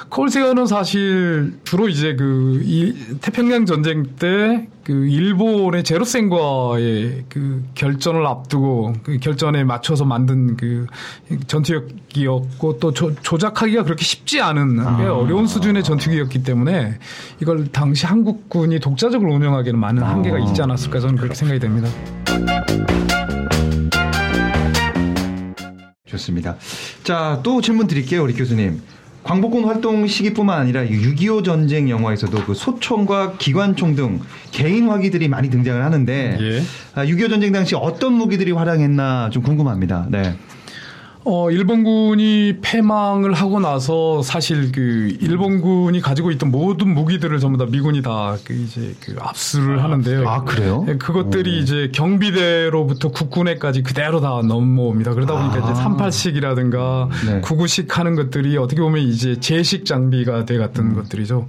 [0.10, 8.94] 콜세어는 사실 주로 이제 그 이 태평양 전쟁 때 그 일본의 제로센과의 그 결전을 앞두고
[9.04, 10.88] 그 결전에 맞춰서 만든 그
[11.48, 16.98] 전투 기였고 또 조, 조작하기가 그렇게 쉽지 않은 꽤 어려운 수준의 전투기였기 때문에
[17.42, 21.90] 이걸 당시 한국군이 독자적으로 운영하기에는 많은 한계가 있지 않았을까 저는 그렇게 생각이 됩니다.
[26.06, 26.58] 좋습니다.
[27.04, 28.82] 자, 또 질문 드릴게요, 우리 교수님.
[29.24, 34.20] 광복군 활동 시기뿐만 아니라 6.25 전쟁 영화에서도 그 소총과 기관총 등
[34.50, 36.64] 개인 화기들이 많이 등장을 하는데 예.
[36.96, 40.08] 아, 6.25 전쟁 당시 어떤 무기들이 활약했나 좀 궁금합니다.
[40.10, 40.36] 네.
[41.24, 48.02] 어, 일본군이 패망을 하고 나서 사실 그 일본군이 가지고 있던 모든 무기들을 전부 다 미군이
[48.02, 50.28] 다 그 이제 그 압수를 하는데요.
[50.28, 50.86] 아, 그래요?
[50.88, 55.14] 예, 그것들이 이제 경비대로부터 국군에까지 그대로 다 넘어옵니다.
[55.14, 55.72] 그러다 보니까 아.
[55.72, 57.42] 이제 38식이라든가 네.
[57.42, 60.96] 99식 하는 것들이 어떻게 보면 이제 제식 장비가 돼 같은 음.
[60.96, 61.48] 것들이죠.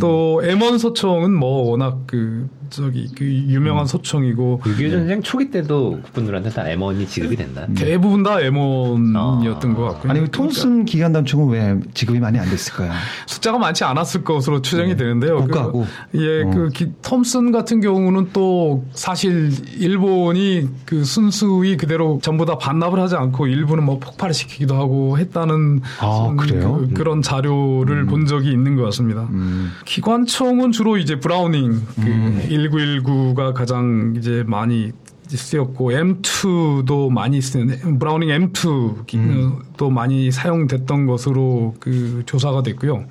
[0.00, 3.46] 또 M1 소총은 뭐 워낙 그 저기 그 음.
[3.48, 7.66] 유명한 소총이고 6.25 전쟁 초기 때도 국군들한테 다 M1이 지급이 된다.
[7.74, 9.09] 대부분 다 M1
[9.44, 10.10] 이었던 것 같고요.
[10.10, 12.92] 아니, 그 톰슨 기관단총은 왜 지급이 많이 안 됐을까요?
[13.26, 15.40] 숫자가 많지 않았을 것으로 추정이 되는데요.
[15.40, 15.46] 네.
[15.46, 15.86] 고가고.
[16.12, 16.50] 그, 예, 어.
[16.50, 23.16] 그 기- 톰슨 같은 경우는 또 사실 일본이 그 순수히 그대로 전부 다 반납을 하지
[23.16, 26.86] 않고 일부는 뭐 폭발을 시키기도 하고 했다는 아, 음, 그래요?
[26.94, 29.22] 그, 런 자료를 본 적이 있는 것 같습니다.
[29.30, 29.72] 음.
[29.84, 34.92] 기관총은 주로 이제 브라우닝 그 1919가 가장 이제 많이
[35.36, 43.04] 쓰였고 M2도 많이 쓰는 브라우닝 M2도 많이 사용됐던 것으로 그 조사가 됐고요.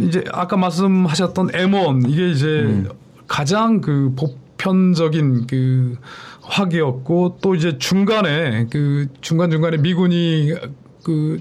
[0.00, 2.84] 이제 아까 말씀하셨던 M1 이게 이제
[3.26, 5.96] 가장 그 보편적인 그
[6.42, 10.52] 화기였고 또 이제 중간에 그 중간 중간에 미군이
[11.04, 11.38] 그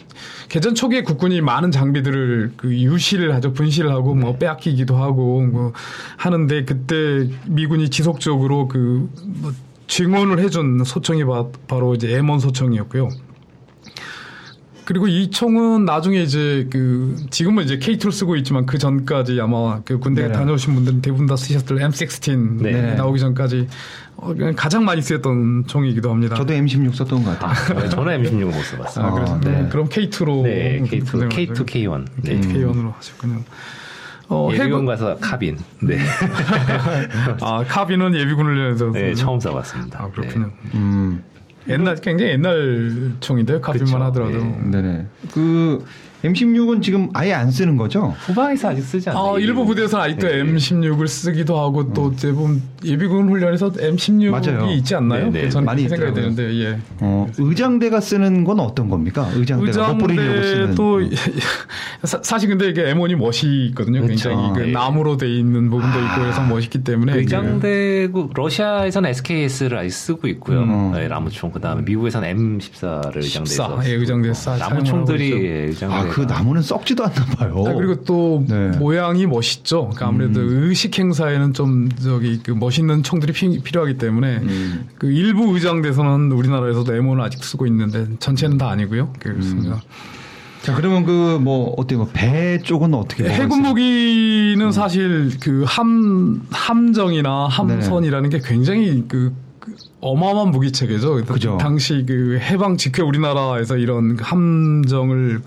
[0.49, 3.53] 개전 초기에 국군이 많은 장비들을 그 유실을 하죠.
[3.53, 5.73] 분실을 하고 뭐 빼앗기기도 하고 뭐
[6.17, 9.53] 하는데 그때 미군이 지속적으로 그뭐
[9.87, 13.09] 증원을 해준 소총이 바, 바로 이제 M1 소총이었고요.
[14.85, 19.97] 그리고 이 총은 나중에 이제 그 지금은 이제 K2를 쓰고 있지만 그 전까지 아마 그
[19.97, 20.37] 군대 에 네네.
[20.37, 22.95] 다녀오신 분들은 대부분 다 쓰셨을 M16 네.
[22.95, 23.67] 나오기 전까지
[24.17, 26.35] 어, 가장 많이 쓰였던 총이기도 합니다.
[26.35, 27.79] 저도 M16 썼던 것 같아요.
[27.79, 29.05] 네, 저는 M16을 못 써봤어요.
[29.05, 29.67] 아, 그래서 아, 네.
[29.69, 32.05] 그럼 K2로 네, K2, K2, K1.
[32.23, 32.39] 네.
[32.41, 33.41] K1으로 하셨군요.
[34.29, 35.57] 어, 예비군 해군 가서 카빈.
[35.81, 35.97] 네.
[37.41, 40.03] 아 카비는 예비군 훈련에서 네, 처음 써봤습니다.
[40.03, 40.49] 아 그렇군요.
[40.73, 41.23] 음.
[41.67, 43.61] 옛날 굉장히 옛날 총인데요.
[43.61, 44.03] 카빈만 그쵸.
[44.03, 44.37] 하더라도.
[44.37, 44.59] 네.
[44.71, 45.07] 네네.
[45.33, 45.85] 그
[46.23, 48.07] M16은 지금 아예 안 쓰는 거죠?
[48.07, 48.13] 네.
[48.27, 49.33] 후방에서 아직 쓰지 않나요?
[49.35, 50.43] 아, 일부 부대에서는 아직도 네.
[50.43, 54.71] M16을 쓰기도 하고 또 대부분 예비군 훈련에서 M16이 맞아요.
[54.71, 55.29] 있지 않나요?
[55.29, 55.49] 네, 네.
[55.49, 56.13] 저는 많이 생각이.
[56.13, 56.79] 되는데 예.
[57.01, 59.29] 어, 의장대가 쓰는 건 어떤 겁니까?
[59.35, 60.69] 의장대가 헛부리려고 쓰는.
[60.71, 61.01] 의장대도
[62.03, 64.01] 사- 사실 근데 이게 M1이 멋이 있거든요.
[64.01, 64.29] 그렇죠.
[64.29, 64.71] 굉장히 그 네.
[64.71, 70.61] 나무로 돼 있는 부분도 있고 그래서 멋있기 때문에 의장대고 러시아에서는 SKS를 아직 쓰고 있고요.
[70.61, 70.91] 음.
[70.93, 74.51] 네, 라무총 그다음에 미국에서는 M14를 의장대에서 14, 예, 의장대에 쓰고.
[74.55, 77.63] 쏴- 라무총들이 예, 의장대 아, 그 나무는 썩지도 않나 봐요.
[77.67, 78.69] 아, 그리고 또 네.
[78.77, 79.89] 모양이 멋있죠.
[79.89, 84.87] 그러니까 아무래도 의식 행사에는 좀 저기 그 멋있는 총들이 피- 필요하기 때문에 음.
[84.99, 89.11] 그 일부 의장대에서는 우리나라에서도 M1을 아직 쓰고 있는데 전체는 다 아니고요.
[89.19, 89.81] 그렇습니다.
[90.61, 93.69] 자, 그러면 그 뭐 어때 뭐배 쪽은 어떻게 뭐가 해군 있어요?
[93.69, 99.33] 무기는 사실 그 함 함정이나 함선이라는 게 굉장히 그, 그
[100.03, 101.23] 어마어마한 무기 체계죠.
[101.25, 101.57] 그죠.
[101.59, 105.41] 당시 그 해방 직후에 우리나라에서 이런 함정을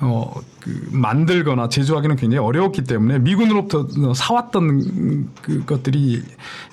[0.00, 6.22] 어, 그 만들거나 제조하기는 굉장히 어려웠기 때문에 미군으로부터 사왔던 그 것들이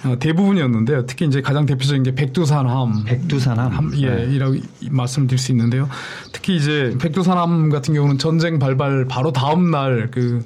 [0.05, 1.05] 어, 대부분이었는데요.
[1.05, 3.03] 특히 이제 가장 대표적인 게 백두산함.
[3.05, 3.71] 백두산함.
[3.71, 4.33] 함, 예, 네.
[4.35, 5.87] 이라고 이- 말씀드릴 수 있는데요.
[6.31, 10.43] 특히 이제 백두산함 같은 경우는 전쟁 발발 바로 다음 날그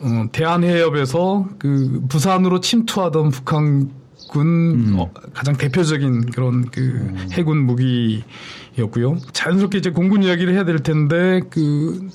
[0.00, 3.90] 어, 대한해협에서 그 부산으로 침투하던 북한
[4.28, 4.94] 군 음.
[4.98, 9.18] 어, 가장 대표적인 그런 그 해군 무기였고요.
[9.32, 12.08] 자연스럽게 이제 공군 이야기를 해야 될 텐데 그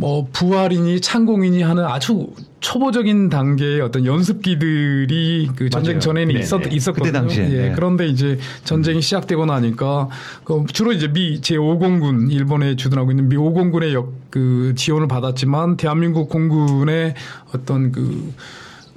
[0.00, 2.28] 뭐 부활이니 창공이니 하는 아주
[2.60, 6.00] 초보적인 단계의 어떤 연습기들이 그 전쟁 맞아요.
[6.00, 6.40] 전에는 네네.
[6.40, 7.04] 있었 있었거든요.
[7.04, 7.72] 그때 당시에, 예, 네.
[7.74, 10.08] 그런데 이제 전쟁이 시작되고 나니까
[10.44, 16.28] 그 주로 이제 미 제5공군 일본에 주둔하고 있는 미 5공군의 역, 그 지원을 받았지만 대한민국
[16.28, 17.14] 공군의
[17.52, 18.32] 어떤 그 어,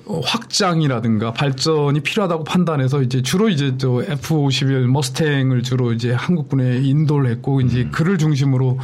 [0.05, 7.61] 확장이라든가 발전이 필요하다고 판단해서 이제 주로 이제 저 F-51 머스탱을 주로 이제 한국군에 인도를 했고
[7.61, 8.79] 이제 그를 중심으로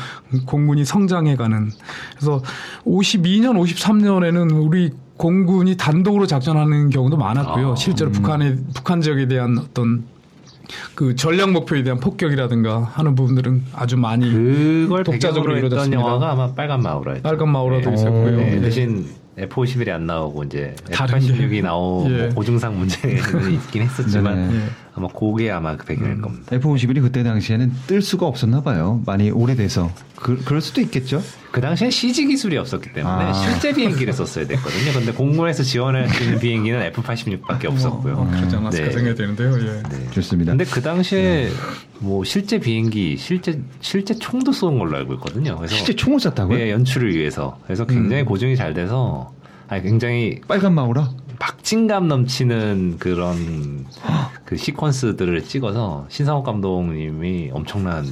[0.45, 1.71] 공군이 성장해가는
[2.15, 2.41] 그래서
[2.85, 7.71] 52년, 53년에는 우리 공군이 단독으로 작전하는 경우도 많았고요.
[7.71, 10.05] 아, 실제로 북한의 북한 지역에 대한 어떤
[10.95, 15.99] 그 전략 목표에 대한 폭격이라든가 하는 부분들은 아주 많이 그걸 독자적으로 이루어졌습니다.
[15.99, 17.23] 영화가 아마 빨간 마우라였죠.
[17.23, 17.95] 빨간 마우라도 네.
[17.95, 18.37] 있었고요.
[18.37, 18.61] 네, 네.
[18.61, 21.61] 대신 F51이 안 나오고 이제 다른 F86이 게.
[21.61, 22.17] 나오고 예.
[22.25, 24.51] 뭐 고증상 문제는 있긴 했었지만.
[24.53, 24.86] 예.
[24.97, 26.21] 아마 그게 아마 그 배경일 음.
[26.21, 26.55] 겁니다.
[26.55, 29.01] F-51이 그때 당시에는 뜰 수가 없었나 봐요.
[29.05, 29.91] 많이 오래돼서.
[30.15, 31.21] 그, 그럴 수도 있겠죠.
[31.51, 33.33] 그 당시엔 CG 기술이 없었기 때문에 아.
[33.33, 34.93] 실제 비행기를 썼어야 됐거든요.
[34.93, 38.15] 근데 공군에서 지원할 수 있는 비행기는 F86밖에 없었고요.
[38.15, 38.91] 어, 그러지 않았을까 네.
[38.91, 39.53] 생각이 되는데요.
[39.59, 39.83] 예.
[39.83, 40.11] 네.
[40.11, 40.51] 좋습니다.
[40.51, 41.49] 근데 그 당시에
[41.99, 45.55] 뭐 실제 비행기, 실제 실제 총도 쏜 걸로 알고 있거든요.
[45.57, 46.59] 그래서 실제 총을 쐈다고요?
[46.59, 47.59] 예, 연출을 위해서.
[47.65, 48.25] 그래서 굉장히 음.
[48.25, 49.31] 고증이 잘 돼서
[49.67, 51.09] 아니 굉장히 빨간 마우라?
[51.39, 53.85] 박진감 넘치는 그런
[54.45, 58.05] 그 시퀀스들을 찍어서 신상욱 감독님이 엄청난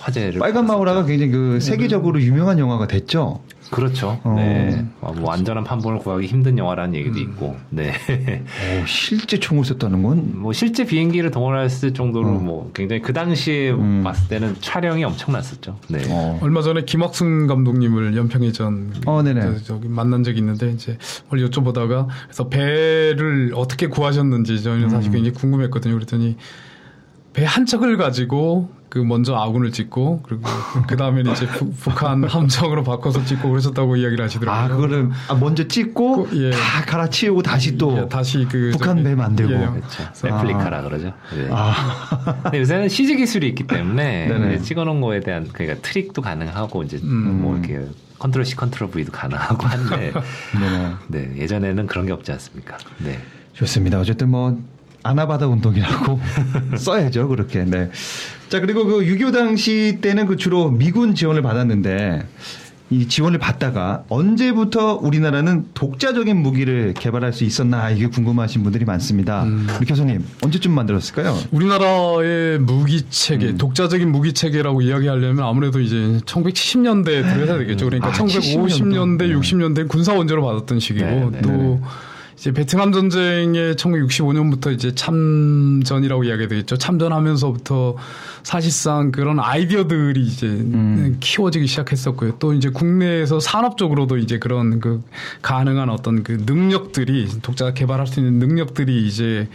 [0.00, 0.72] 화제를 빨간 받았었죠.
[0.72, 3.40] 마우라가 굉장히 그 세계적으로 유명한 영화가 됐죠.
[3.72, 4.20] 그렇죠.
[4.22, 4.34] 어.
[4.36, 4.84] 네.
[5.00, 7.88] 어, 뭐 완전한 판본을 구하기 힘든 영화라는 얘기도 있고, 네.
[7.90, 12.32] 오, 실제 총을 쐈다는 건 뭐 실제 비행기를 동원했을 정도로 어.
[12.38, 14.02] 뭐 굉장히 그 당시에 음.
[14.04, 15.78] 봤을 때는 촬영이 엄청났었죠.
[15.88, 16.02] 네.
[16.10, 16.38] 어.
[16.42, 19.40] 얼마 전에 김학순 감독님을 연평해 전 어, 네네.
[19.40, 20.98] 저- 저기 만난 적이 있는데 이제
[21.30, 25.12] 원래 여쭤보다가 그래서 배를 어떻게 구하셨는지 저는 사실 음.
[25.14, 25.94] 굉장히 궁금했거든요.
[25.94, 26.36] 그랬더니
[27.32, 30.42] 배 한 척을 가지고 그 먼저 아군을 찍고 그리고
[30.86, 34.62] 그 다음에 이제 부- 북한 함정으로 바꿔서 찍고 그러셨다고 이야기를 하시더라고요.
[34.62, 36.50] 아, 그거를 아, 먼저 찍고 그, 예.
[36.50, 39.50] 다 갈아치우고 다시 또 예, 다시 그 북한 배 만들고.
[39.54, 39.56] 예.
[39.66, 40.26] 그렇죠.
[40.26, 41.06] 레플리카라 그러죠.
[41.34, 41.48] 네.
[41.50, 47.40] 아, 근데 요새는 CG 기술이 있기 때문에 찍어놓은 거에 대한 그러니까 트릭도 가능하고 이제 음.
[47.40, 47.80] 뭐 이렇게
[48.18, 50.12] control C control V도 가능하고 한데.
[51.08, 52.76] 네 예전에는 그런 게 없지 않습니까?
[52.98, 53.18] 네.
[53.54, 53.98] 좋습니다.
[53.98, 54.58] 어쨌든 뭐
[55.02, 56.20] 아나바다 운동이라고
[56.76, 57.64] 써야죠 그렇게.
[57.64, 57.90] 네.
[58.48, 62.26] 자 그리고 그 6.25 당시 때는 그 주로 미군 지원을 받았는데
[62.90, 69.44] 이 지원을 받다가 언제부터 우리나라는 독자적인 무기를 개발할 수 있었나 이게 궁금하신 분들이 많습니다.
[69.44, 69.66] 음.
[69.78, 71.34] 우리 교수님 언제쯤 만들었을까요?
[71.52, 73.56] 우리나라의 무기 체계, 음.
[73.56, 77.86] 독자적인 무기 체계라고 이야기하려면 아무래도 이제 1970년대에 들어야 되겠죠.
[77.86, 79.40] 그러니까 아, 1950년대, 70년대.
[79.40, 81.40] 60년대 군사 원조를 받았던 시기고 네, 네.
[81.40, 81.80] 또
[82.42, 86.76] 이제 베트남 전쟁에 1965년부터 이제 참전이라고 이야기가 되겠죠.
[86.76, 87.96] 참전하면서부터
[88.42, 91.18] 사실상 그런 아이디어들이 이제 음.
[91.20, 92.38] 키워지기 시작했었고요.
[92.40, 95.04] 또 이제 국내에서 산업적으로도 이제 그런 그
[95.42, 99.46] 가능한 어떤 그 능력들이 독자가 개발할 수 있는 능력들이 이제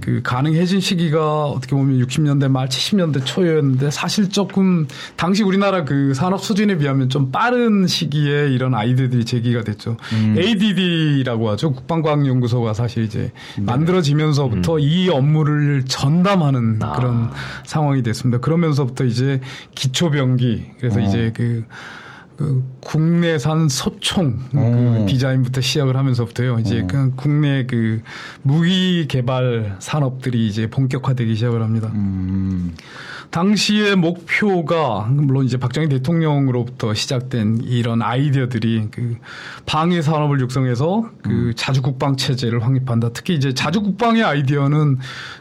[0.00, 6.42] 그 가능해진 시기가 어떻게 보면 60년대 말 70년대 초였는데 사실 조금 당시 우리나라 그 산업
[6.42, 9.98] 수준에 비하면 좀 빠른 시기에 이런 아이디어들이 제기가 됐죠.
[10.38, 11.72] ADD라고 하죠.
[11.72, 16.92] 국방과학 연구소가 사실 이제 만들어지면서부터 이 업무를 전담하는 아.
[16.92, 17.30] 그런
[17.64, 18.40] 상황이 됐습니다.
[18.40, 19.40] 그러면서부터 이제
[19.74, 21.02] 기초병기 그래서 어.
[21.02, 21.64] 이제 그,
[22.36, 24.96] 그 국내산 소총 어.
[24.98, 26.58] 그 디자인부터 시작을 하면서부터요.
[26.60, 26.86] 이제 어.
[26.86, 28.02] 그 국내 그
[28.42, 31.90] 무기 개발 산업들이 이제 본격화되기 시작을 합니다.
[31.94, 32.74] 음,
[33.32, 39.16] 당시의 목표가 물론 이제 박정희 대통령으로부터 시작된 이런 아이디어들이 그
[39.64, 43.08] 방위 산업을 육성해서 그 자주 국방 체제를 확립한다.
[43.14, 44.98] 특히 이제 자주 국방의 아이디어는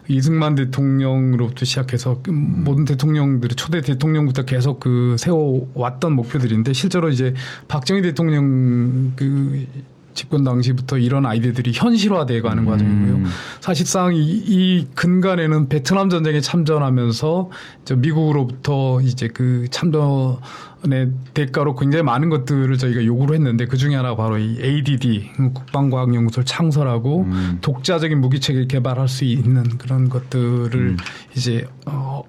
[0.08, 7.34] 이승만 대통령으로부터 시작해서 그 모든 대통령들이 초대 대통령부터 계속 그 세워 왔던 목표들인데 실제로 이제
[7.68, 9.68] 박정희 대통령 그
[10.14, 13.24] 집권 당시부터 이런 아이디어들이 현실화돼 가는 과정이고요.
[13.60, 17.50] 사실상 이, 이 근간에는 베트남 전쟁에 참전하면서
[17.86, 20.38] 저 미국으로부터 이제 그 참전
[20.84, 26.46] 의 대가로 굉장히 많은 것들을 저희가 요구를 했는데 그 중에 하나가 바로 이 ADD 국방과학연구소를
[26.46, 27.28] 창설하고
[27.62, 30.98] 독자적인 무기체계를 개발할 수 있는 그런 것들을
[31.36, 32.24] 이제 어,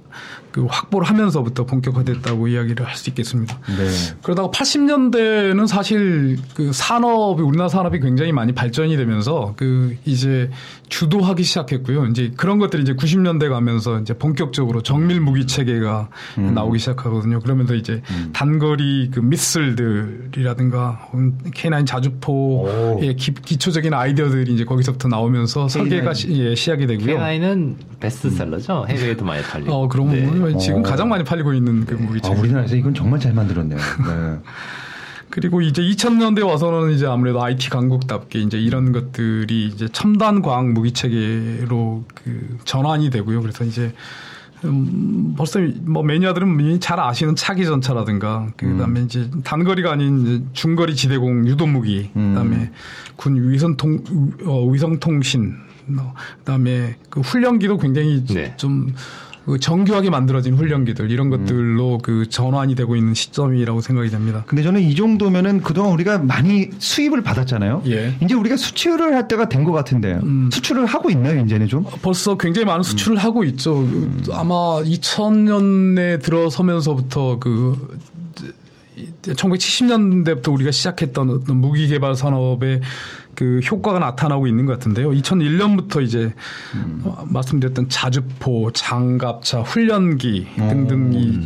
[0.52, 3.58] 그 확보를 하면서부터 본격화됐다고 이야기를 할 수 있겠습니다.
[3.66, 3.88] 네.
[4.22, 10.50] 그러다가 80년대는 사실 그 산업이 우리나라 산업이 굉장히 많이 발전이 되면서 그 이제
[10.88, 12.06] 주도하기 시작했고요.
[12.06, 17.40] 이제 그런 것들이 이제 90년대 가면서 이제 본격적으로 정밀 무기 체계가 나오기 시작하거든요.
[17.40, 18.02] 그러면서 이제
[18.42, 21.08] 단거리 그 미슬들이라든가
[21.54, 27.18] K9 자주포의 기, 기초적인 아이디어들이 이제 거기서부터 나오면서 설계가 시, 예, 시작이 되고요.
[27.18, 28.86] K9은 베스트셀러죠.
[28.88, 29.72] 해외에도 많이 팔리고.
[29.72, 30.58] 어, 그런 네.
[30.58, 30.82] 지금 어.
[30.82, 32.40] 가장 많이 팔리고 있는 그 무기 아, 체계.
[32.40, 33.78] 우리나라에서 이건 정말 잘 만들었네요.
[33.78, 34.38] 네.
[35.30, 40.90] 그리고 이제 2000년대 와서는 이제 아무래도 IT 강국답게 이제 이런 것들이 이제 첨단 과학 무기
[40.90, 43.40] 체계로 그 전환이 되고요.
[43.40, 43.94] 그래서 이제
[44.64, 51.46] 음, 벌써 뭐 매니아들은 이미 잘 아시는 차기 전차라든가 그다음에 이제 단거리가 아닌 중거리 지대공
[51.48, 52.70] 유도 무기 그다음에
[53.16, 54.02] 군 위성 통
[54.44, 55.56] 어, 위성 통신
[55.98, 58.56] 어, 그다음에 그 훈련기도 굉장히 네.
[58.56, 58.94] 좀
[59.44, 64.44] 그 정교하게 만들어진 훈련기들 이런 것들로 그 전환이 되고 있는 시점이라고 생각이 됩니다.
[64.46, 67.82] 근데 저는 이 정도면은 그동안 우리가 많이 수입을 받았잖아요.
[67.86, 68.14] 예.
[68.22, 70.18] 이제 우리가 수출을 할 때가 된 것 같은데
[70.52, 71.84] 수출을 하고 있나요, 이제는 좀?
[72.02, 73.86] 벌써 굉장히 많은 수출을 하고 있죠.
[74.32, 77.96] 아마 2000년에 들어서면서부터 그
[79.22, 82.80] 1970년대부터 우리가 시작했던 어떤 무기 개발 산업의
[83.34, 85.10] 그 효과가 나타나고 있는 것 같은데요.
[85.10, 86.34] 2001년부터 이제
[87.02, 91.40] 어, 말씀드렸던 자주포, 장갑차, 훈련기 등등 이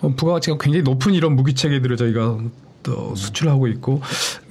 [0.00, 2.38] 어, 부가가치가 굉장히 높은 이런 무기 체계들을 저희가
[2.82, 4.00] 또 수출하고 있고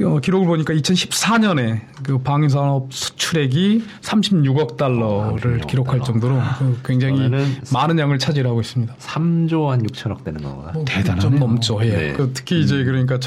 [0.04, 6.04] 어, 기록을 보니까 2014년에 그 방위산업 수출액이 36억 달러를 36억 기록할 달러.
[6.06, 7.30] 정도로 그 굉장히
[7.74, 8.96] 많은 양을 차지하고 있습니다.
[9.00, 10.72] 3조 한 6천억 되는 건가?
[10.74, 11.22] 뭐 대단하네요.
[11.22, 11.80] 좀 넘죠.
[11.84, 11.90] 예.
[11.90, 12.14] 네.
[12.14, 13.18] 그 특히 이제 그러니까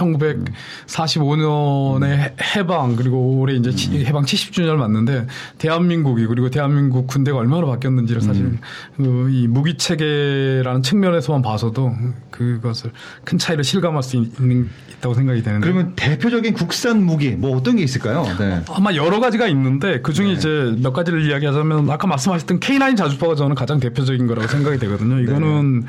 [0.87, 5.27] 1945년에 해방 그리고 올해 이제 치- 해방 70주년을 맞는데
[5.59, 8.59] 대한민국이 그리고 대한민국 군대가 얼마나 바뀌었는지를 사실
[8.97, 11.95] 그 이 무기 체계라는 측면에서만 봐서도
[12.31, 12.93] 그것을
[13.25, 17.83] 큰 차이를 실감할 수 있는 있다고 생각이 되는데 그러면 대표적인 국산 무기 뭐 어떤 게
[17.83, 18.25] 있을까요?
[18.39, 18.63] 네.
[18.71, 23.55] 아마 여러 가지가 있는데 그 중에 이제 몇 가지를 이야기하자면 아까 말씀하셨던 K9 자주포가 저는
[23.55, 25.21] 가장 대표적인 거라고 생각이 되거든요.
[25.21, 25.85] 이거는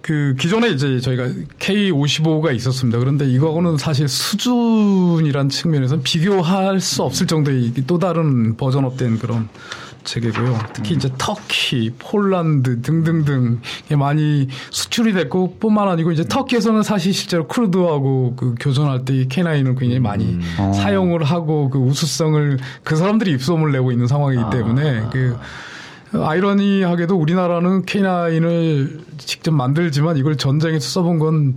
[0.00, 2.98] 그 기존에 이제 저희가 K55가 있었습니다.
[2.98, 9.48] 그런데 이거하고는 사실 수준이란 측면에서 비교할 수 없을 정도의 또 다른 버전업된 그런
[10.04, 10.58] 체계고요.
[10.72, 13.60] 특히 이제 터키, 폴란드 등등등
[13.98, 19.78] 많이 수출이 됐고 뿐만 아니고 이제 터키에서는 사실 실제로 크루드하고 그 교전할 때 이 K9을
[19.78, 20.72] 굉장히 많이 어.
[20.72, 25.36] 사용을 하고 그 우수성을 그 사람들이 입소문을 내고 있는 상황이기 때문에 그
[26.12, 31.54] 아이러니하게도 우리나라는 K9을 직접 만들지만 이걸 전쟁에서 써본 건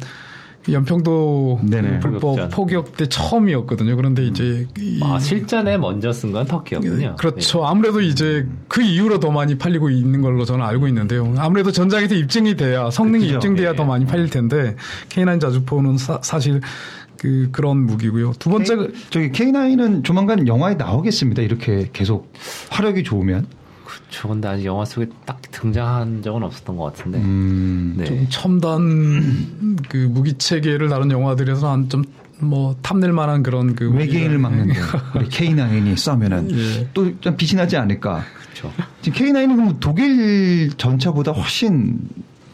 [0.69, 1.99] 연평도 네네.
[2.01, 2.49] 불법 포격전.
[2.49, 3.95] 포격 때 처음이었거든요.
[3.95, 7.15] 그런데 이제 이- 아, 실전에 먼저 쓴 건 터키였군요.
[7.17, 7.65] 그렇죠.
[7.65, 11.33] 아무래도 이제 그 이후로 더 많이 팔리고 있는 걸로 저는 알고 있는데요.
[11.37, 13.35] 아무래도 전장에서 입증이 돼야 성능이 그죠.
[13.35, 13.75] 입증돼야 예.
[13.75, 14.75] 더 많이 팔릴 텐데
[15.09, 18.33] K9 자주포는 사, 실그 그런 무기고요.
[18.37, 21.41] 두 번째 가 저기 K9은 조만간 영화에 나오겠습니다.
[21.41, 22.31] 이렇게 계속
[22.69, 23.47] 화력이 좋으면.
[23.91, 24.29] 그렇죠.
[24.29, 27.19] 근데 아직 영화 속에 딱 등장한 적은 없었던 것 같은데.
[27.19, 27.95] 음.
[27.97, 28.05] 네.
[28.05, 32.03] 좀 첨단 그 무기 체계를 다룬 영화들에서는 좀
[32.41, 34.73] 뭐 탐낼 만한 그런 그 외계인을 막는데
[35.15, 36.87] 우리 K9이 쏘면은 예.
[36.93, 38.23] 또좀 빛이 나지 않을까.
[38.41, 38.73] 그렇죠.
[39.01, 41.99] 지금 K9은 그럼 독일 전차보다 훨씬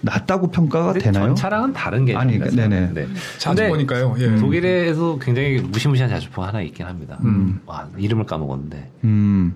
[0.01, 1.27] 낫다고 평가가 되나요?
[1.27, 2.91] 전차랑은 다른 게 아니, 네네.
[2.93, 3.07] 네.
[3.37, 4.15] 자주 근데 보니까요.
[4.19, 4.35] 예.
[4.35, 7.17] 독일에도 굉장히 무시무시한 자주포가 하나 있긴 합니다.
[7.65, 9.55] 와, 이름을 까먹었는데 음.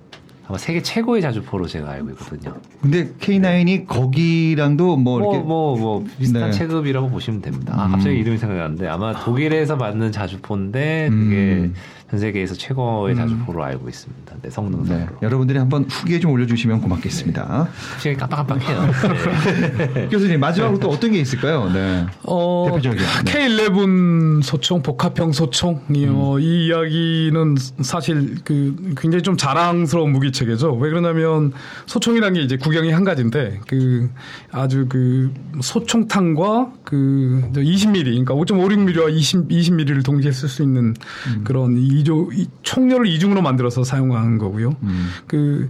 [0.51, 2.53] 아마 세계 최고의 자주포로 제가 알고 있거든요.
[2.81, 6.51] 근데 K9이 거기랑도 뭐뭐 이렇게 뭐뭐 비슷한 네.
[6.51, 7.73] 체급이라고 보시면 됩니다.
[7.77, 7.91] 아, 음.
[7.93, 11.73] 갑자기 이름이 생각이 나는데 아마 독일에서 만든 자주포인데 그게 음.
[12.11, 14.33] 전 세계에서 최고의 자주포로 알고 있습니다.
[14.33, 14.49] 네, 네.
[14.49, 15.17] 성능상으로.
[15.21, 17.69] 여러분들이 한번 후기에 좀 올려주시면 고맙겠습니다.
[17.93, 18.91] 확실히 깜빡깜빡해요.
[19.93, 20.07] 네.
[20.11, 21.71] 교수님 마지막으로 또 어떤 게 있을까요?
[21.71, 22.05] 네.
[22.23, 23.31] 어, 대표적인, 네.
[23.31, 26.33] K11 소총, 복합형 소총이요.
[26.33, 26.41] 음.
[26.41, 30.73] 이 이야기는 사실 그 굉장히 좀 자랑스러운 무기 체계죠.
[30.73, 31.53] 왜 그러냐면
[31.85, 34.09] 소총이라는 게 이제 구경이 한 가지인데 그
[34.51, 40.93] 아주 그 소총탄과 그 20mm, 그러니까 5.56mm와 20, 20mm를 동시에 쓸 수 있는
[41.27, 41.41] 음.
[41.45, 44.75] 그런 이조 이 총열을 이중으로 만들어서 사용한 거고요.
[44.83, 45.09] 음.
[45.27, 45.69] 그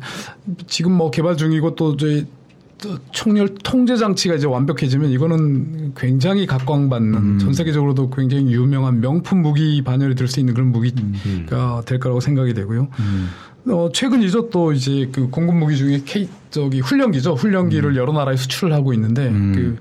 [0.68, 2.26] 지금 뭐 개발 중이고 또 저희
[2.82, 7.40] 또 총열 통제 장치가 이제 완벽해지면 이거는 굉장히 각광받는 음.
[7.40, 12.88] 전 세계적으로도 굉장히 유명한 명품 무기 반열에 들수 있는 그런 무기가 될 거라고 생각이 되고요.
[13.00, 13.30] 음.
[13.72, 14.50] 어, 최근이죠.
[14.50, 17.34] 또 이제 그 공군 무기 중에 K 저기 훈련기죠.
[17.36, 19.54] 훈련기를 여러 나라에 수출을 하고 있는데 음.
[19.56, 19.78] 그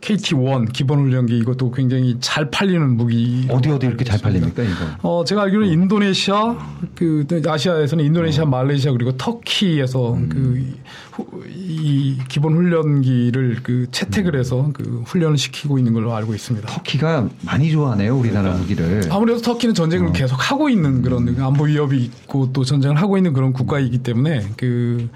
[0.00, 3.46] KT1 기본 훈련기 이것도 굉장히 잘 팔리는 무기.
[3.50, 4.74] 어디 어디 이렇게 잘 팔립니까 이거?
[5.02, 6.56] 어, 제가 알기로 는 인도네시아,
[6.94, 10.74] 그, 아시아에서는 인도네시아, 말레이시아, 그리고 터키에서 그,
[11.12, 16.66] 후- 이 기본 훈련기를 그 채택을 해서 그 훈련을 시키고 있는 걸로 알고 있습니다.
[16.68, 19.02] 터키가 많이 좋아하네요 우리나라 무기를.
[19.10, 23.52] 아무래도 터키는 전쟁을 계속 하고 있는 그런 안보 위협이 있고 또 전쟁을 하고 있는 그런
[23.52, 25.08] 국가이기 때문에 그,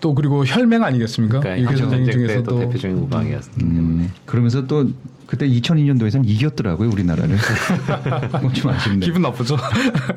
[0.00, 1.40] 또 그리고 혈맹 아니겠습니까?
[1.40, 3.78] 그러니까 일개 전쟁 중에서도 대표적인 우방이었기 때문에.
[3.78, 4.88] 음, 그러면서 또
[5.26, 7.36] 그때 2002년도에서는 이겼더라고요 우리나라를.
[7.36, 8.98] 그건 좀 아쉽네.
[9.00, 9.56] 기분 나쁘죠.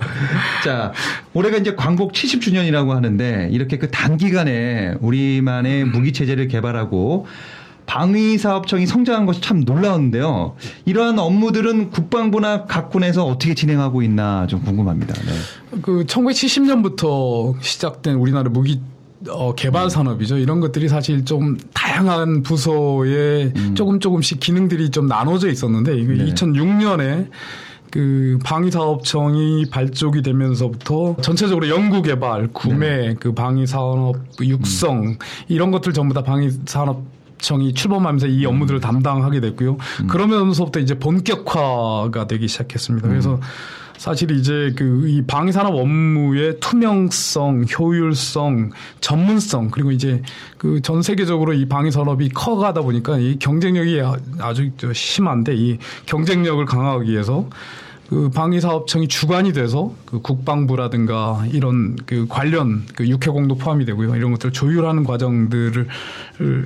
[0.63, 0.91] 자,
[1.33, 7.27] 올해가 이제 광복 70주년이라고 하는데 이렇게 그 단기간에 우리만의 무기 체제를 개발하고
[7.85, 10.55] 방위사업청이 성장한 것이 참 놀라운데요.
[10.85, 15.13] 이러한 업무들은 국방부나 각군에서 어떻게 진행하고 있나 좀 궁금합니다.
[15.13, 15.79] 네.
[15.81, 18.81] 그 1970년부터 시작된 우리나라 무기
[19.29, 20.38] 어, 개발 산업이죠.
[20.38, 26.25] 이런 것들이 사실 좀 다양한 부서에 조금 조금씩 기능들이 좀 나눠져 있었는데 이거 네.
[26.33, 27.29] 2006년에
[27.91, 36.13] 그 방위사업청이 발족이 되면서부터 전체적으로 연구 개발, 구매, 그 방위산업 그 육성 이런 것들 전부
[36.13, 39.77] 다 방위산업 청이 출범하면서 이 업무들을 담당하게 됐고요.
[40.07, 43.07] 그러면서부터 이제 본격화가 되기 시작했습니다.
[43.07, 43.39] 그래서
[43.97, 50.21] 사실 이제 그 이 방위산업 업무의 투명성, 효율성, 전문성 그리고 이제
[50.58, 56.63] 그 전 세계적으로 이 방위산업이 커가다 보니까 이 경쟁력이 아- 아주 저 심한데 이 경쟁력을
[56.65, 57.47] 강화하기 위해서
[58.09, 64.15] 그 방위사업청이 주관이 돼서 그 국방부라든가 이런 그 관련 그 육해공도 포함이 되고요.
[64.15, 65.87] 이런 것들을 조율하는 과정들을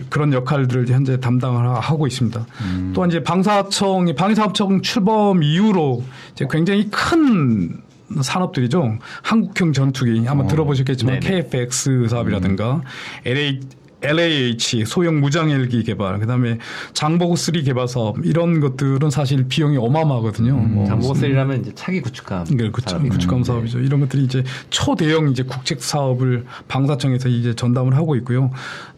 [0.10, 2.46] 그런 역할들을 현재 담당을 하고 있습니다.
[2.94, 7.82] 또한 이제 방사청이 방위사업청 출범 이후로 이제 굉장히 큰
[8.22, 8.98] 산업들이죠.
[9.22, 11.44] 한국형 전투기 아마 들어보셨겠지만 네네.
[11.44, 12.82] KF-X 사업이라든가
[13.24, 13.60] LA
[14.02, 16.58] LAH 소형 무장헬기 개발, 그다음에
[16.94, 20.56] 장보고 3 개발 사업 이런 것들은 사실 비용이 어마어마하거든요.
[20.56, 22.46] 뭐 장보고셀이라면 이제 차기 구축함.
[22.46, 23.14] 네, 구축, 산업이죠.
[23.14, 23.44] 구축감 네.
[23.44, 23.80] 사업이죠.
[23.80, 28.52] 이런 것들이 이제 초대형 이제 국책 사업을 방사청에서 이제 전담을 하고 있고요.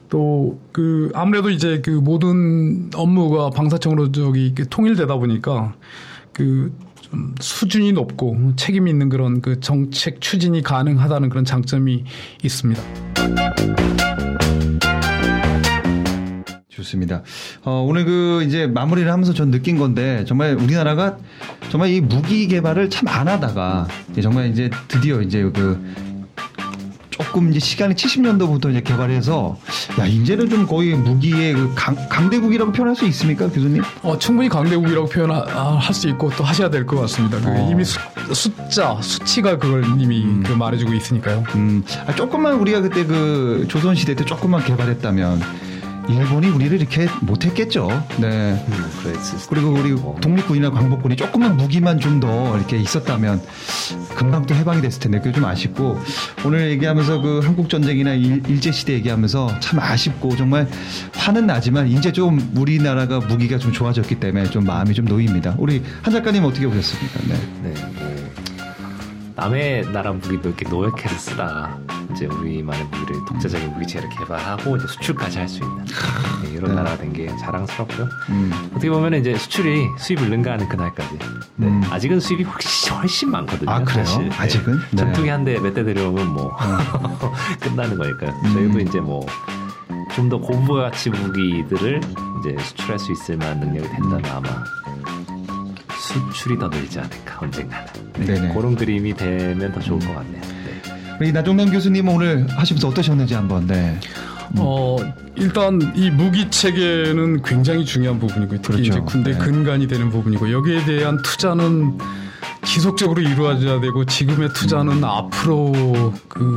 [0.10, 5.76] 또 그 아무래도 이제 그 모든 업무가 방사청으로 저기 통일되다 보니까
[6.34, 12.04] 그좀 수준이 높고 책임 있는 그런 그 정책 추진이 가능하다는 그런 장점이
[12.44, 12.82] 있습니다.
[16.76, 17.22] 좋습니다.
[17.64, 21.18] 어, 오늘 그 이제 마무리를 하면서 전 느낀 건데 정말 우리나라가
[21.70, 25.78] 정말 이 무기 개발을 참 안 하다가 이제 정말 이제 드디어 이제 그
[27.10, 29.60] 조금 이제 시간이 70년도부터 이제 개발해서
[30.00, 33.84] 야 이제는 좀 거의 무기의 그 강, 강대국이라고 표현할 수 있습니까 교수님?
[34.02, 37.38] 어, 충분히 강대국이라고 표현할 수 있고 또 하셔야 될 것 같습니다.
[37.42, 37.68] 그 어.
[37.70, 38.00] 이미 수,
[38.34, 41.44] 숫자, 수치가 그걸 이미 그 말해주고 있으니까요.
[41.56, 45.42] 음, 아, 조금만 우리가 그때 그 조선 시대 때 조금만 개발했다면
[46.10, 47.88] 일본이 우리를 이렇게 못했겠죠.
[48.20, 48.64] 네.
[48.68, 48.92] 음,
[49.50, 49.96] 그리고 우리.
[50.22, 53.42] 독립군이나 광복군이 조금만 무기만 좀 더 이렇게 있었다면
[54.16, 55.98] 금방 또 해방이 됐을 텐데 그게 좀 아쉽고
[56.46, 60.68] 오늘 얘기하면서 그 한국 전쟁이나 일, 제 시대 얘기하면서 참 아쉽고 정말
[61.16, 65.56] 화는 나지만 이제 좀 우리나라가 무기가 좀 좋아졌기 때문에 좀 마음이 좀 놓입니다.
[65.58, 67.20] 우리 한 작가님 어떻게 보셨습니까?
[67.28, 67.34] 네.
[67.64, 68.11] 네, 뭐
[69.36, 71.78] 남의 나라 무기도 이렇게 노획해서 쓰다가
[72.12, 75.86] 이제 우리만의 무기를 독자적인 무기체를 개발하고 이제 수출까지 할 수 있는
[76.44, 76.76] 네, 이런 네.
[76.76, 78.08] 나라가 된 게 자랑스럽고요.
[78.30, 78.52] 음.
[78.72, 81.18] 어떻게 보면 이제 수출이 수입을 능가하는 그날까지
[81.56, 81.82] 네, 음.
[81.90, 83.70] 아직은 수입이 훨씬, 훨씬 많거든요.
[83.72, 84.06] 아, 그래요?
[84.06, 84.30] 사실.
[84.30, 84.36] 네.
[84.38, 84.80] 아직은?
[84.92, 84.96] 네.
[84.98, 86.56] 전투기 한 대 몇 대 들여오면 뭐
[87.62, 88.32] 끝나는 거니까요.
[88.46, 88.54] 음.
[88.54, 89.26] 저희도 이제 뭐
[90.14, 92.02] 좀 더 고부가 가치 무기들을
[92.40, 94.50] 이제 수출할 수 있을 만한 능력이 된다면 아마
[96.12, 97.86] 수출이 더 늘지 않을까 언젠가는
[98.20, 98.54] 네, 네네.
[98.54, 100.42] 그런 그림이 되면 더 좋을 것 같네요.
[100.42, 100.82] 네.
[101.20, 103.98] 우리 나종남 교수님 오늘 하시면서 어떠셨는지 한번 네.
[104.58, 104.98] 어,
[105.36, 108.62] 일단 이 무기 체계는 굉장히 중요한 부분이고요.
[108.62, 108.84] 특히 그렇죠.
[108.84, 109.38] 이제 군대 네.
[109.38, 111.98] 근간이 되는 부분이고 여기에 대한 투자는
[112.64, 115.04] 지속적으로 이루어져야 되고 지금의 투자는 음.
[115.04, 116.56] 앞으로 그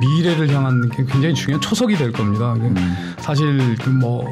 [0.00, 2.54] 미래를 향한 게 굉장히 중요한 초석이 될 겁니다.
[2.54, 3.14] 그 음.
[3.18, 4.24] 사실 그뭐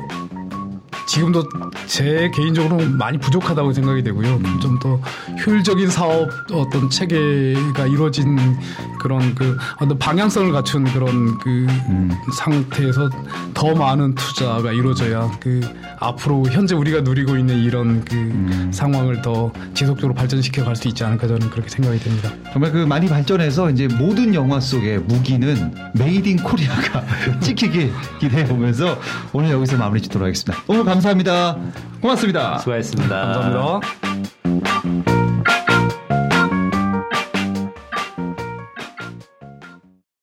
[1.09, 1.45] 지금도
[1.87, 4.37] 제 개인적으로 많이 부족하다고 생각이 되고요.
[4.37, 4.61] 음.
[4.61, 5.01] 좀더
[5.47, 8.57] 효율적인 사업 어떤 체계가 이루어진
[9.01, 12.11] 그런 그 어떤 방향성을 갖춘 그런 그 음.
[12.37, 13.11] 상태에서
[13.55, 15.61] 더 많은 투자가 이루어져야 그
[15.99, 18.71] 앞으로 현재 우리가 누리고 있는 이런 그 음.
[18.73, 22.31] 상황을 더 지속적으로 발전시켜 갈 수 있지 않을까 저는 그렇게 생각이 됩니다.
[22.53, 27.05] 정말 그 많이 발전해서 이제 모든 영화 속에 무기는 made in Korea가
[27.43, 28.99] 찍히길 기대해 보면서
[29.33, 30.63] 오늘 여기서 마무리 짓도록 하겠습니다.
[30.69, 31.57] 오늘 감사합니다.
[32.01, 32.59] 고맙습니다.
[32.59, 33.33] 수고하셨습니다.
[33.33, 35.18] 감사합니다.